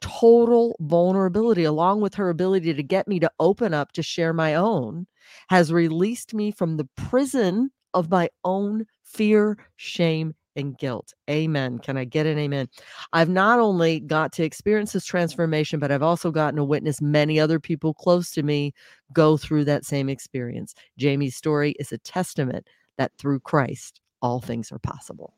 Total 0.00 0.76
vulnerability, 0.80 1.64
along 1.64 2.00
with 2.00 2.14
her 2.14 2.28
ability 2.28 2.74
to 2.74 2.82
get 2.82 3.08
me 3.08 3.18
to 3.20 3.30
open 3.40 3.72
up 3.72 3.92
to 3.92 4.02
share 4.02 4.32
my 4.32 4.54
own, 4.54 5.06
has 5.48 5.72
released 5.72 6.34
me 6.34 6.50
from 6.50 6.76
the 6.76 6.88
prison 6.96 7.70
of 7.94 8.10
my 8.10 8.28
own 8.44 8.86
fear, 9.02 9.56
shame, 9.76 10.34
and 10.56 10.76
guilt. 10.78 11.12
Amen. 11.30 11.78
Can 11.78 11.96
I 11.96 12.04
get 12.04 12.26
an 12.26 12.38
amen? 12.38 12.68
I've 13.12 13.28
not 13.28 13.60
only 13.60 14.00
got 14.00 14.32
to 14.32 14.44
experience 14.44 14.92
this 14.92 15.04
transformation, 15.04 15.78
but 15.78 15.92
I've 15.92 16.02
also 16.02 16.30
gotten 16.30 16.56
to 16.56 16.64
witness 16.64 17.00
many 17.00 17.38
other 17.38 17.60
people 17.60 17.94
close 17.94 18.30
to 18.32 18.42
me 18.42 18.72
go 19.12 19.36
through 19.36 19.64
that 19.66 19.84
same 19.84 20.08
experience. 20.08 20.74
Jamie's 20.98 21.36
story 21.36 21.74
is 21.78 21.92
a 21.92 21.98
testament 21.98 22.66
that 22.98 23.12
through 23.18 23.40
Christ, 23.40 24.00
all 24.26 24.40
things 24.40 24.72
are 24.72 24.78
possible. 24.78 25.32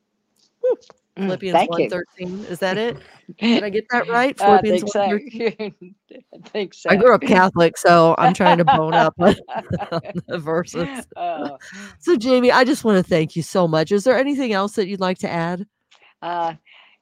Mm, 1.16 1.24
Philippians 1.24 1.52
thank 1.52 1.70
one 1.70 1.80
you. 1.80 2.44
Is 2.44 2.58
that 2.60 2.78
it? 2.78 2.96
Did 3.38 3.62
I 3.62 3.68
get 3.68 3.84
that 3.90 4.08
right? 4.10 4.40
I 4.40 4.60
Philippians 4.60 4.92
think 4.92 4.92
so. 4.92 6.10
I 6.34 6.48
think 6.48 6.74
so. 6.74 6.90
I 6.90 6.96
grew 6.96 7.14
up 7.14 7.20
Catholic, 7.22 7.76
so 7.76 8.14
I'm 8.18 8.32
trying 8.32 8.58
to 8.58 8.64
bone 8.64 8.94
up 8.94 9.14
on 9.18 9.34
the 10.28 10.38
verses. 10.38 10.88
Oh, 11.16 11.58
So, 12.00 12.16
Jamie, 12.16 12.52
I 12.52 12.64
just 12.64 12.84
want 12.84 12.96
to 12.96 13.08
thank 13.08 13.36
you 13.36 13.42
so 13.42 13.68
much. 13.68 13.92
Is 13.92 14.04
there 14.04 14.18
anything 14.18 14.52
else 14.52 14.72
that 14.76 14.88
you'd 14.88 15.00
like 15.00 15.18
to 15.18 15.30
add? 15.30 15.66
uh, 16.22 16.54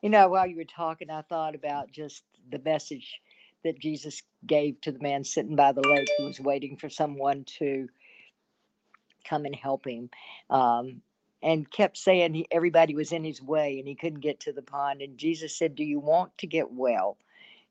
you 0.03 0.11
know, 0.11 0.29
while 0.29 0.47
you 0.47 0.57
were 0.57 0.65
talking, 0.65 1.11
I 1.11 1.23
thought 1.23 1.55
about 1.55 1.91
just 1.93 2.23
the 2.51 2.59
message 2.61 3.21
that 3.65 3.79
Jesus 3.79 4.23
gave 4.47 4.81
to 4.83 4.93
the 4.93 5.01
man 5.01 5.25
sitting 5.25 5.57
by 5.57 5.73
the 5.73 5.87
lake 5.89 6.09
who 6.19 6.27
was 6.27 6.41
waiting 6.41 6.77
for 6.77 6.89
someone 6.89 7.45
to 7.59 7.89
come 9.29 9.45
and 9.45 9.55
help 9.57 9.87
him. 9.87 10.09
Um, 10.51 11.03
and 11.47 11.71
kept 11.71 11.97
saying 11.97 12.35
he, 12.35 12.47
everybody 12.51 12.97
was 12.97 13.13
in 13.13 13.23
his 13.23 13.41
way 13.41 13.79
and 13.79 13.87
he 13.87 13.95
couldn't 13.95 14.19
get 14.19 14.41
to 14.41 14.53
the 14.53 14.63
pond. 14.63 15.01
And 15.01 15.17
Jesus 15.17 15.57
said, 15.57 15.77
Do 15.77 15.85
you 15.85 16.01
want 16.01 16.37
to 16.39 16.47
get 16.47 16.73
well? 16.73 17.17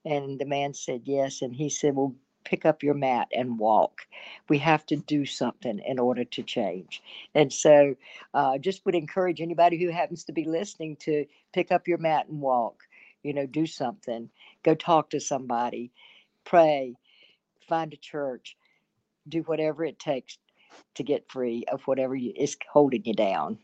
And 0.06 0.40
the 0.40 0.46
man 0.46 0.74
said, 0.74 1.02
Yes. 1.04 1.42
And 1.42 1.54
he 1.54 1.70
said, 1.70 1.94
Well, 1.94 2.16
pick 2.46 2.66
up 2.66 2.84
your 2.84 2.94
mat 2.94 3.28
and 3.36 3.60
walk. 3.60 4.08
We 4.48 4.60
have 4.60 4.86
to 4.86 4.96
do 4.96 5.26
something 5.26 5.80
in 5.86 6.00
order 6.00 6.24
to 6.24 6.44
change. 6.44 7.04
And 7.34 7.52
so, 7.52 7.96
uh, 8.34 8.58
just 8.60 8.86
would 8.86 8.96
encourage 8.96 9.42
anybody 9.42 9.78
who 9.84 9.92
happens 9.92 10.24
to 10.26 10.32
be 10.32 10.46
listening 10.46 10.96
to 11.02 11.26
pick 11.52 11.70
up 11.74 11.86
your 11.86 11.98
mat 11.98 12.28
and 12.30 12.40
walk. 12.40 12.84
You 13.24 13.34
know, 13.34 13.46
do 13.46 13.66
something. 13.66 14.30
Go 14.64 14.74
talk 14.76 15.10
to 15.10 15.20
somebody. 15.20 15.92
Pray. 16.46 16.96
Find 17.68 17.92
a 17.92 17.98
church. 17.98 18.56
Do 19.28 19.42
whatever 19.42 19.84
it 19.84 20.00
takes 20.00 20.38
to 20.94 21.04
get 21.04 21.30
free 21.30 21.66
of 21.72 21.82
whatever 21.84 22.16
is 22.16 22.56
holding 22.72 23.04
you 23.04 23.14
down. 23.14 23.58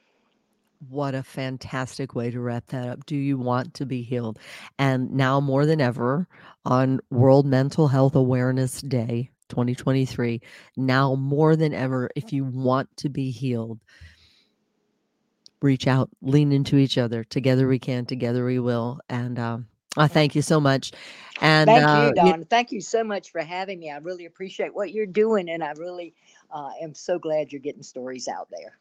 What 0.89 1.13
a 1.13 1.22
fantastic 1.22 2.15
way 2.15 2.32
to 2.32 2.39
wrap 2.39 2.67
that 2.67 2.88
up. 2.88 3.06
Do 3.06 3.15
you 3.15 3.38
want 3.38 3.76
to 3.76 3.86
be 3.86 4.02
healed? 4.02 4.39
And 4.80 5.12
now 5.12 5.39
more 5.39 5.65
than 5.65 5.80
ever 5.80 6.28
on 6.65 7.00
World 7.12 7.46
Mental 7.46 7.88
Health 7.88 8.15
Awareness 8.15 8.82
Day 8.82 9.30
2023, 9.50 10.41
now 10.78 11.13
more 11.15 11.56
than 11.56 11.74
ever, 11.74 12.10
if 12.15 12.34
you 12.34 12.46
want 12.46 12.89
to 12.98 13.10
be 13.10 13.30
healed, 13.30 13.80
reach 15.62 15.86
out, 15.86 16.10
lean 16.22 16.52
into 16.52 16.78
each 16.78 16.98
other. 16.98 17.24
Together 17.24 17.67
we 17.67 17.78
can, 17.78 18.06
together 18.06 18.44
we 18.44 18.58
will. 18.58 19.00
And 19.08 19.38
um, 19.38 19.67
I 19.98 20.08
thank 20.08 20.36
you 20.36 20.41
so 20.41 20.60
much. 20.60 20.94
And 21.41 21.67
Thank 21.67 21.88
uh, 21.88 22.06
you, 22.08 22.13
Don. 22.32 22.46
Thank 22.46 22.72
you 22.72 22.82
so 22.82 23.04
much 23.04 23.32
for 23.32 23.41
having 23.41 23.80
me. 23.80 23.91
I 23.91 23.98
really 23.98 24.26
appreciate 24.26 24.74
what 24.74 24.91
you're 24.91 25.06
doing, 25.06 25.50
and 25.50 25.63
I 25.63 25.72
really 25.72 26.13
uh, 26.52 26.70
am 26.82 26.94
so 26.94 27.20
glad 27.20 27.52
you're 27.52 27.62
getting 27.62 27.84
stories 27.84 28.28
out 28.28 28.48
there. 28.52 28.78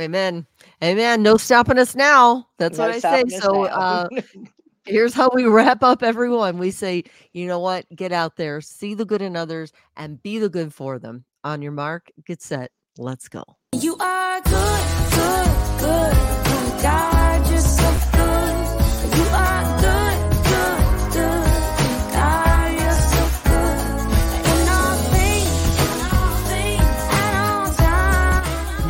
Amen. 0.00 0.46
Amen. 0.82 1.22
No 1.22 1.36
stopping 1.36 1.78
us 1.78 1.94
now. 1.94 2.48
That's 2.58 2.78
No 2.78 2.86
what 2.86 2.94
I 2.94 2.98
say. 2.98 3.28
So 3.38 3.64
uh 3.64 4.08
here's 4.84 5.14
how 5.14 5.30
we 5.32 5.44
wrap 5.44 5.82
up 5.82 6.02
everyone. 6.02 6.58
We 6.58 6.70
say, 6.70 7.04
you 7.32 7.46
know 7.46 7.60
what? 7.60 7.86
Get 7.94 8.12
out 8.12 8.36
there, 8.36 8.60
see 8.60 8.94
the 8.94 9.04
good 9.04 9.22
in 9.22 9.36
others, 9.36 9.72
and 9.96 10.22
be 10.22 10.38
the 10.38 10.48
good 10.48 10.74
for 10.74 10.98
them. 10.98 11.24
On 11.42 11.62
your 11.62 11.72
mark, 11.72 12.10
get 12.26 12.42
set, 12.42 12.70
let's 12.98 13.28
go. 13.28 13.44
You 13.72 13.96
are 13.96 14.40
good, 14.42 14.84
good, 15.10 15.80
good. 15.80 16.14
Oh 16.52 16.78
God, 16.82 17.19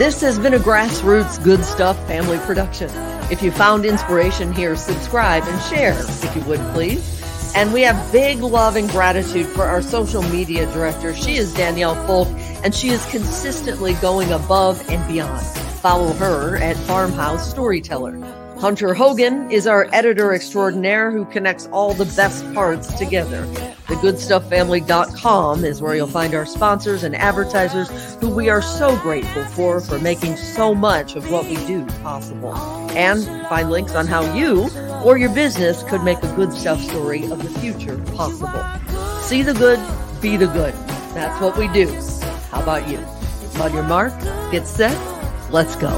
This 0.01 0.23
has 0.23 0.39
been 0.39 0.55
a 0.55 0.59
grassroots 0.59 1.45
good 1.45 1.63
stuff 1.63 1.95
family 2.07 2.39
production. 2.39 2.89
If 3.31 3.43
you 3.43 3.51
found 3.51 3.85
inspiration 3.85 4.51
here, 4.51 4.75
subscribe 4.75 5.43
and 5.47 5.63
share 5.65 5.93
if 5.93 6.35
you 6.35 6.43
would 6.45 6.61
please. 6.73 7.23
And 7.55 7.71
we 7.71 7.83
have 7.83 8.11
big 8.11 8.39
love 8.39 8.77
and 8.77 8.89
gratitude 8.89 9.47
for 9.49 9.65
our 9.65 9.83
social 9.83 10.23
media 10.23 10.65
director. 10.73 11.15
She 11.15 11.37
is 11.37 11.53
Danielle 11.53 12.03
Folk, 12.07 12.29
and 12.65 12.75
she 12.75 12.89
is 12.89 13.05
consistently 13.11 13.93
going 13.93 14.33
above 14.33 14.83
and 14.89 15.07
beyond. 15.07 15.47
Follow 15.83 16.15
her 16.15 16.57
at 16.57 16.79
Farmhouse 16.79 17.51
Storyteller. 17.51 18.17
Hunter 18.59 18.95
Hogan 18.95 19.51
is 19.51 19.67
our 19.67 19.87
editor 19.93 20.33
extraordinaire 20.33 21.11
who 21.11 21.27
connects 21.27 21.67
all 21.73 21.93
the 21.93 22.07
best 22.17 22.43
parts 22.55 22.91
together. 22.95 23.47
TheGoodStuffFamily.com 24.01 25.63
is 25.63 25.83
where 25.83 25.95
you'll 25.95 26.07
find 26.07 26.35
our 26.35 26.47
sponsors 26.47 27.03
and 27.03 27.15
advertisers 27.15 27.91
who 28.15 28.31
we 28.31 28.49
are 28.49 28.63
so 28.63 28.97
grateful 29.01 29.45
for 29.45 29.79
for 29.79 29.99
making 29.99 30.39
so 30.39 30.75
much 30.75 31.17
of 31.17 31.31
what 31.31 31.45
we 31.45 31.57
do 31.67 31.85
possible. 32.03 32.55
And 32.97 33.27
find 33.49 33.71
links 33.71 33.95
on 33.95 34.07
how 34.07 34.35
you 34.35 34.71
or 35.05 35.19
your 35.19 35.29
business 35.35 35.83
could 35.83 36.03
make 36.03 36.17
a 36.23 36.35
good 36.35 36.51
stuff 36.55 36.81
story 36.81 37.25
of 37.25 37.43
the 37.43 37.61
future 37.61 37.99
possible. 38.15 38.65
See 39.21 39.43
the 39.43 39.53
good, 39.53 39.79
be 40.23 40.39
the 40.39 40.47
good. 40.47 40.73
That's 41.13 41.39
what 41.43 41.59
we 41.59 41.69
do. 41.69 41.93
How 42.51 42.63
about 42.63 42.89
you? 42.89 42.99
On 43.61 43.75
your 43.75 43.83
mark, 43.83 44.19
get 44.51 44.67
set, 44.67 44.97
let's 45.51 45.77
go. 45.77 45.91